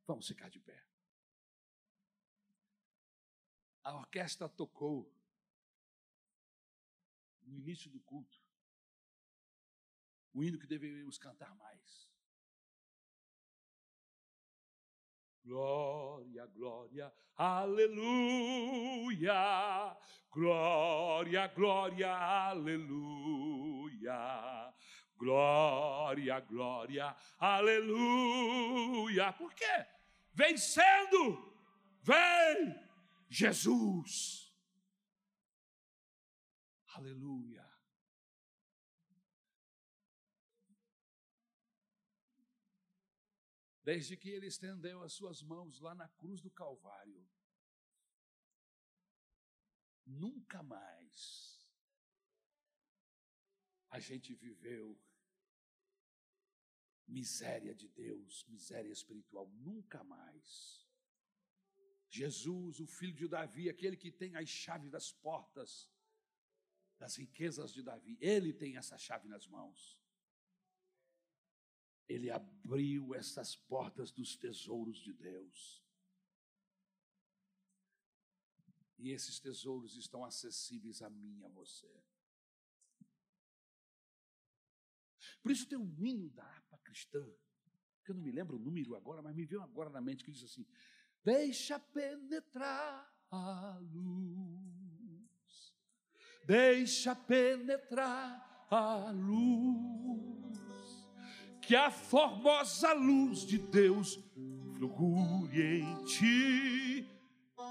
Vamos 0.08 0.28
ficar 0.28 0.50
de 0.50 0.60
pé. 0.60 0.90
A 3.84 3.96
orquestra 3.96 4.48
tocou 4.50 5.12
no 7.42 7.58
início 7.58 7.90
do 7.90 8.00
culto 8.02 8.40
o 10.34 10.44
hino 10.44 10.60
que 10.60 10.68
deveríamos 10.68 11.18
cantar 11.18 11.56
mais. 11.56 12.10
Glória, 15.44 16.46
glória, 16.48 17.14
aleluia. 17.36 18.54
Glória, 20.32 21.48
glória, 21.48 22.12
aleluia. 22.50 24.14
Glória, 25.18 26.40
glória, 26.42 27.16
aleluia. 27.40 29.34
Por 29.34 29.54
quê? 29.54 29.86
Vencendo, 30.34 31.54
vem 32.04 32.89
Jesus. 33.30 34.54
Aleluia. 36.88 37.68
Desde 43.84 44.18
que 44.18 44.30
ele 44.30 44.48
estendeu 44.48 45.02
as 45.04 45.14
suas 45.14 45.42
mãos 45.42 45.80
lá 45.80 45.96
na 45.96 46.08
cruz 46.10 46.42
do 46.42 46.52
Calvário, 46.52 47.28
nunca 50.06 50.62
mais 50.62 51.60
a 53.90 54.00
gente 54.00 54.36
viveu 54.36 55.00
miséria 57.08 57.74
de 57.74 57.88
Deus, 57.88 58.46
miséria 58.48 58.92
espiritual, 58.92 59.48
nunca 59.50 60.04
mais. 60.04 60.89
Jesus, 62.10 62.80
o 62.80 62.88
filho 62.88 63.14
de 63.14 63.28
Davi, 63.28 63.70
aquele 63.70 63.96
que 63.96 64.12
tem 64.12 64.36
as 64.36 64.50
chaves 64.50 64.90
das 64.90 65.12
portas 65.12 65.90
das 66.98 67.16
riquezas 67.16 67.72
de 67.72 67.82
Davi, 67.82 68.18
ele 68.20 68.52
tem 68.52 68.76
essa 68.76 68.98
chave 68.98 69.28
nas 69.28 69.48
mãos. 69.48 69.98
Ele 72.08 72.30
abriu 72.30 73.14
essas 73.14 73.56
portas 73.56 74.12
dos 74.12 74.36
tesouros 74.36 74.98
de 74.98 75.14
Deus. 75.14 75.84
E 78.98 79.12
esses 79.12 79.40
tesouros 79.40 79.96
estão 79.96 80.26
acessíveis 80.26 81.02
a 81.02 81.10
mim 81.10 81.38
e 81.38 81.46
a 81.46 81.48
você. 81.48 81.90
Por 85.42 85.52
isso 85.52 85.68
tem 85.68 85.78
um 85.78 86.06
hino 86.06 86.30
da 86.32 86.44
harpa 86.44 86.78
cristã, 86.80 87.26
que 88.04 88.12
eu 88.12 88.16
não 88.16 88.22
me 88.22 88.32
lembro 88.32 88.58
o 88.58 88.60
número 88.60 88.96
agora, 88.96 89.22
mas 89.22 89.34
me 89.34 89.46
veio 89.46 89.62
agora 89.62 89.90
na 89.90 90.02
mente 90.02 90.24
que 90.24 90.32
diz 90.32 90.44
assim: 90.44 90.66
Deixa 91.24 91.78
penetrar 91.80 93.08
a 93.30 93.78
luz, 93.82 95.74
deixa 96.46 97.16
penetrar 97.16 98.66
a 98.72 99.12
luz, 99.12 100.58
que 101.62 101.76
a 101.76 101.92
formosa 101.92 102.94
luz 102.94 103.40
de 103.40 103.58
Deus 103.58 104.16
fulgure 104.80 105.82
em 105.82 106.06
ti 106.06 107.08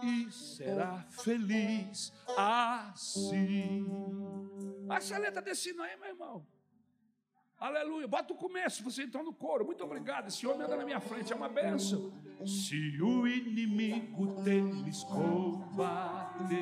e 0.03 0.31
será 0.31 1.03
feliz 1.11 2.13
assim. 2.37 3.87
Acha 4.89 5.17
a 5.17 5.19
letra 5.19 5.43
desse 5.43 5.71
hino 5.71 5.83
aí, 5.83 5.97
meu 5.97 6.09
irmão. 6.09 6.47
Aleluia. 7.61 8.07
Bota 8.07 8.33
o 8.33 8.37
começo, 8.37 8.85
você 8.85 9.03
entrou 9.03 9.25
no 9.25 9.33
coro. 9.33 9.65
Muito 9.65 9.83
obrigado. 9.83 10.29
Esse 10.29 10.47
homem 10.47 10.65
anda 10.65 10.77
na 10.77 10.85
minha 10.85 11.01
frente, 11.01 11.33
é 11.33 11.37
uma 11.37 11.49
bênção. 11.49 12.13
Se 12.47 13.03
o 13.03 13.27
inimigo 13.27 14.43
temes 14.45 15.03
combater, 15.03 16.57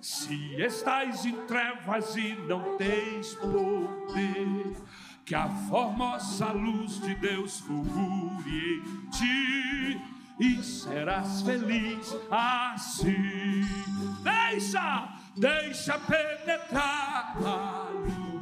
se 0.00 0.54
estás 0.62 1.26
em 1.26 1.44
trevas 1.46 2.14
e 2.14 2.36
não 2.36 2.76
tens 2.76 3.34
poder, 3.34 4.76
que 5.24 5.34
a 5.34 5.48
formosa 5.48 6.52
luz 6.52 7.00
de 7.00 7.16
Deus 7.16 7.58
fulgure 7.58 8.84
em 8.86 9.10
ti 9.10 10.00
e 10.38 10.62
serás 10.62 11.42
feliz 11.42 12.14
assim. 12.30 13.64
Deixa, 14.22 15.18
deixa 15.36 15.98
penetrar 15.98 17.36
a 17.44 17.88
luz 17.90 18.35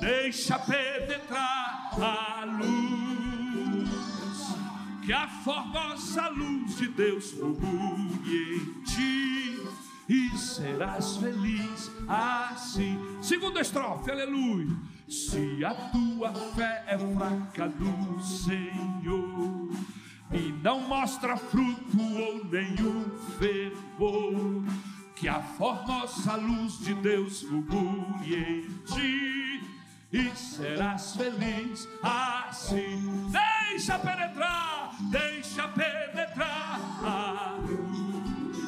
deixa 0.00 0.58
penetrar 0.58 1.90
a 1.92 2.44
luz, 2.44 3.90
que 5.04 5.12
a 5.12 5.28
formosa 5.28 6.28
luz 6.28 6.76
de 6.78 6.88
Deus 6.88 7.32
fulgure 7.32 8.54
em 8.54 8.82
ti 8.82 9.62
e 10.08 10.36
serás 10.36 11.18
feliz 11.18 11.90
assim. 12.08 12.98
Segunda 13.22 13.60
estrofe, 13.60 14.10
aleluia. 14.10 14.74
Se 15.08 15.64
a 15.64 15.74
tua 15.74 16.32
fé 16.54 16.84
é 16.86 16.98
fraca 16.98 17.68
do 17.68 18.20
Senhor 18.22 19.70
e 20.32 20.52
não 20.62 20.80
mostra 20.80 21.36
fruto 21.36 22.00
ou 22.00 22.44
nenhum 22.44 23.10
fervor, 23.38 24.62
que 25.16 25.28
a 25.28 25.42
formosa 25.42 26.36
luz 26.36 26.78
de 26.78 26.94
Deus 26.94 27.42
fulgure 27.42 28.34
em 28.34 28.62
ti 28.84 29.40
e 30.12 30.30
serás 30.36 31.14
feliz 31.14 31.88
assim. 32.02 33.30
Deixa 33.30 33.98
penetrar, 33.98 34.96
deixa 35.10 35.68
penetrar 35.68 36.80
a 37.04 37.56
luz, 37.60 38.58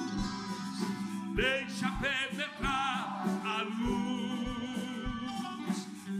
deixa 1.35 1.91
penetrar 2.01 3.25
a 3.45 3.63
luz, 3.63 4.29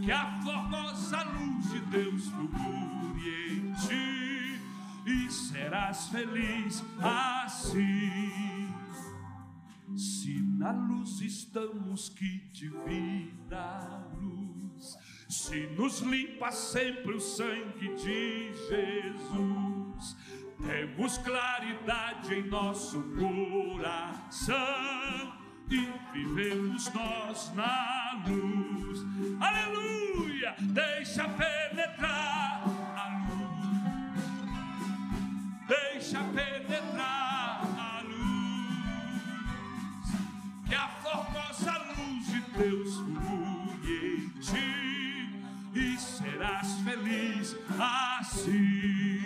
que 0.03 0.11
a 0.11 0.41
formosa 0.43 1.23
luz 1.23 1.71
de 1.71 1.79
Deus 1.79 2.27
fulgure 2.27 3.53
em 3.53 3.73
ti 3.73 4.59
e 5.05 5.31
serás 5.31 6.07
feliz 6.09 6.83
assim. 7.01 8.22
Na 10.63 10.71
luz 10.71 11.19
estamos, 11.19 12.07
que 12.07 12.39
divina 12.53 14.07
luz 14.17 14.97
se 15.27 15.67
nos 15.67 15.99
limpa 15.99 16.53
sempre 16.53 17.15
o 17.15 17.19
sangue 17.19 17.93
de 17.95 18.53
Jesus, 18.69 20.15
temos 20.65 21.17
claridade 21.17 22.33
em 22.35 22.47
nosso 22.47 23.03
coração 23.19 24.55
e 25.69 25.85
vivemos 26.13 26.89
nós 26.93 27.53
na 27.55 28.23
luz. 28.25 29.01
Aleluia! 29.41 30.55
Deixa 30.61 31.27
penetrar 31.27 32.63
a 32.95 33.27
luz, 33.27 33.67
deixa 35.67 36.23
penetrar 36.23 37.42
Deus 42.63 42.95
fluye 42.95 43.97
em 44.15 44.29
ti 44.39 44.71
e 45.75 45.97
serás 45.99 46.69
feliz 46.85 47.55
assim. 47.77 49.19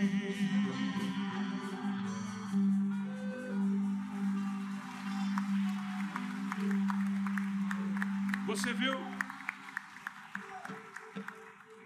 Você 8.47 8.73
viu? 8.73 8.95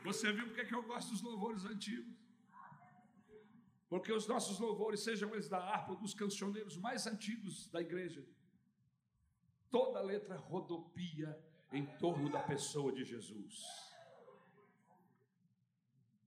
Você 0.05 0.31
viu 0.31 0.45
porque 0.45 0.61
é 0.61 0.65
que 0.65 0.73
eu 0.73 0.83
gosto 0.83 1.09
dos 1.09 1.21
louvores 1.21 1.65
antigos? 1.65 2.15
Porque 3.89 4.13
os 4.13 4.25
nossos 4.25 4.57
louvores, 4.57 5.01
sejam 5.03 5.33
eles 5.33 5.49
da 5.49 5.57
harpa 5.57 5.91
ou 5.91 5.97
dos 5.97 6.13
cancioneiros 6.13 6.77
mais 6.77 7.05
antigos 7.07 7.67
da 7.67 7.81
igreja, 7.81 8.25
toda 9.71 9.99
a 9.99 10.03
letra 10.03 10.35
rodopia 10.35 11.29
em 11.71 11.85
torno 11.97 12.29
da 12.29 12.41
pessoa 12.51 12.91
de 12.91 13.03
Jesus. 13.03 13.55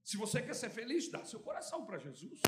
Se 0.03 0.17
você 0.17 0.41
quer 0.41 0.55
ser 0.55 0.69
feliz, 0.69 1.09
dá 1.09 1.23
seu 1.23 1.39
coração 1.39 1.85
para 1.85 1.97
Jesus. 1.97 2.41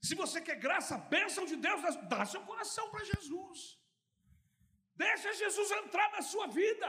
Se 0.00 0.14
você 0.14 0.40
quer 0.40 0.56
graça, 0.56 0.96
bênção 1.16 1.44
de 1.46 1.56
Deus, 1.56 1.80
dá 2.08 2.24
seu 2.26 2.42
coração 2.42 2.90
para 2.90 3.04
Jesus. 3.04 3.78
Deixa 4.94 5.32
Jesus 5.32 5.70
entrar 5.82 6.10
na 6.12 6.22
sua 6.22 6.46
vida. 6.46 6.88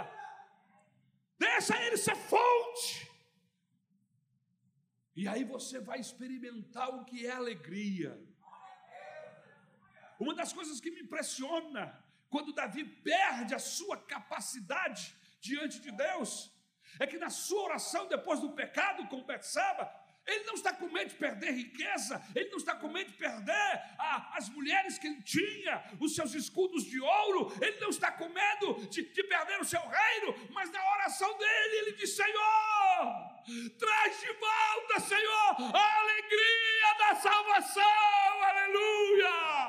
Deixa 1.38 1.82
ele 1.86 1.98
ser 1.98 2.16
fonte. 2.16 3.10
E 5.16 5.28
aí 5.28 5.44
você 5.44 5.80
vai 5.80 6.00
experimentar 6.00 6.90
o 6.94 7.06
que 7.06 7.26
é 7.26 7.32
alegria. 7.32 8.12
Uma 10.20 10.36
das 10.36 10.52
coisas 10.52 10.80
que 10.80 10.92
me 10.92 11.02
impressiona 11.02 11.84
quando 12.36 12.52
Davi 12.52 12.84
perde 12.84 13.56
a 13.56 13.60
sua 13.60 13.96
capacidade 13.96 15.16
diante 15.40 15.80
de 15.80 15.90
Deus 15.90 16.52
é 17.00 17.08
que 17.08 17.18
na 17.18 17.30
sua 17.30 17.64
oração 17.64 18.10
depois 18.10 18.42
do 18.42 18.50
pecado 18.52 19.08
com 19.08 19.24
Betseba, 19.24 19.90
ele 20.28 20.44
não 20.44 20.56
está 20.56 20.74
com 20.74 20.90
medo 20.90 21.12
de 21.12 21.16
perder 21.16 21.52
riqueza, 21.54 22.22
ele 22.36 22.50
não 22.50 22.58
está 22.58 22.76
com 22.76 22.90
medo 22.90 23.10
de 23.10 23.18
perder 23.18 23.82
a, 23.98 24.38
as 24.38 24.50
mulheres 24.50 24.98
que 24.98 25.08
ele 25.08 25.22
tinha, 25.22 25.82
os 25.98 26.14
seus 26.14 26.34
escudos 26.34 26.84
de 26.84 27.00
ouro, 27.00 27.58
ele 27.62 27.80
não 27.80 27.90
está 27.90 28.12
com 28.12 28.28
medo 28.28 28.86
de, 28.90 29.04
de 29.14 29.24
perder 29.24 29.62
o 29.62 29.70
seu 29.74 29.80
reino, 29.80 30.36
mas 30.52 30.70
na 30.72 30.92
oração 30.92 31.38
dele 31.38 31.76
ele 31.78 31.92
diz: 31.94 32.18
Senhor, 32.18 33.00
traz 33.80 34.20
de 34.20 34.34
volta, 34.34 35.00
Senhor, 35.00 35.74
a 35.74 36.00
alegria 36.02 36.94
da 37.00 37.16
salvação, 37.16 38.44
aleluia. 38.44 39.65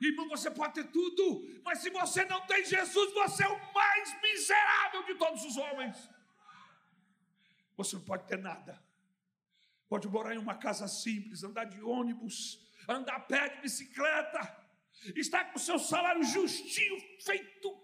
Irmão, 0.00 0.28
você 0.28 0.50
pode 0.50 0.74
ter 0.74 0.90
tudo, 0.90 1.46
mas 1.62 1.78
se 1.80 1.90
você 1.90 2.24
não 2.24 2.44
tem 2.46 2.64
Jesus, 2.64 3.12
você 3.12 3.44
é 3.44 3.48
o 3.48 3.74
mais 3.74 4.22
miserável 4.22 5.04
de 5.04 5.14
todos 5.16 5.44
os 5.44 5.58
homens. 5.58 6.08
Você 7.76 7.96
não 7.96 8.04
pode 8.04 8.26
ter 8.26 8.38
nada. 8.38 8.82
Pode 9.88 10.08
morar 10.08 10.34
em 10.34 10.38
uma 10.38 10.56
casa 10.56 10.88
simples, 10.88 11.44
andar 11.44 11.64
de 11.64 11.82
ônibus, 11.82 12.66
andar 12.88 13.16
a 13.16 13.20
pé 13.20 13.50
de 13.50 13.60
bicicleta, 13.60 14.40
estar 15.16 15.44
com 15.50 15.58
o 15.58 15.60
seu 15.60 15.78
salário 15.78 16.24
justinho, 16.24 16.98
feito. 17.20 17.78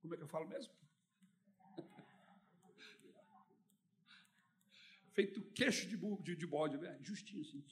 Como 0.00 0.14
é 0.14 0.16
que 0.16 0.22
eu 0.22 0.28
falo 0.28 0.48
mesmo? 0.48 0.72
feito 5.12 5.42
queixo 5.52 5.86
de, 5.86 5.98
de, 6.22 6.36
de 6.36 6.46
bode, 6.46 6.78
né? 6.78 6.96
justinho 7.02 7.42
assim. 7.42 7.62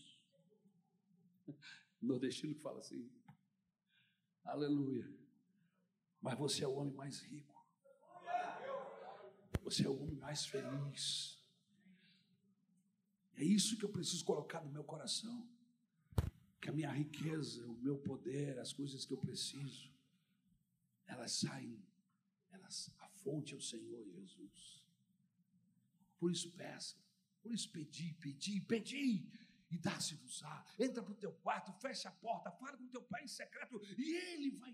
Nordestino 2.01 2.55
que 2.55 2.61
fala 2.61 2.81
assim. 2.81 3.11
Aleluia. 4.45 5.09
Mas 6.21 6.39
você 6.39 6.65
é 6.65 6.69
o 6.69 6.75
homem 6.75 6.95
mais 6.95 7.21
rico. 7.21 7.59
Você 9.63 9.87
é 9.87 9.89
o 9.89 10.01
homem 10.03 10.17
mais 10.17 10.47
feliz. 10.47 11.39
É 13.35 13.45
isso 13.45 13.77
que 13.79 13.85
eu 13.85 13.89
preciso 13.91 14.25
colocar 14.25 14.63
no 14.63 14.71
meu 14.71 14.85
coração. 14.85 15.49
Que 16.61 16.69
a 16.69 16.73
minha 16.73 16.91
riqueza, 16.91 17.67
o 17.67 17.79
meu 17.79 17.99
poder, 17.99 18.59
as 18.59 18.73
coisas 18.73 19.05
que 19.05 19.15
eu 19.15 19.19
preciso, 19.19 19.91
elas 21.07 21.33
saem, 21.33 21.83
elas, 22.51 22.91
a 22.99 23.09
fonte 23.09 23.55
é 23.55 23.57
o 23.57 23.61
Senhor 23.61 24.05
Jesus. 24.05 24.85
Por 26.19 26.31
isso 26.31 26.53
peça, 26.53 26.97
por 27.43 27.51
isso 27.53 27.71
pedi, 27.71 28.13
pedi, 28.21 28.61
pedi, 28.61 29.27
e 29.71 29.79
dá-se-vos-á. 29.79 30.65
Entra 30.79 31.03
para 31.03 31.13
o 31.13 31.17
teu 31.17 31.33
quarto, 31.33 31.73
fecha 31.73 32.09
a 32.09 32.13
porta, 32.13 32.51
fala 32.51 32.77
com 32.77 32.89
teu 32.89 33.03
pai 33.03 33.25
em 33.25 33.29
secreto, 33.29 33.81
e 33.97 34.17
ele 34.33 34.51
vai 34.51 34.73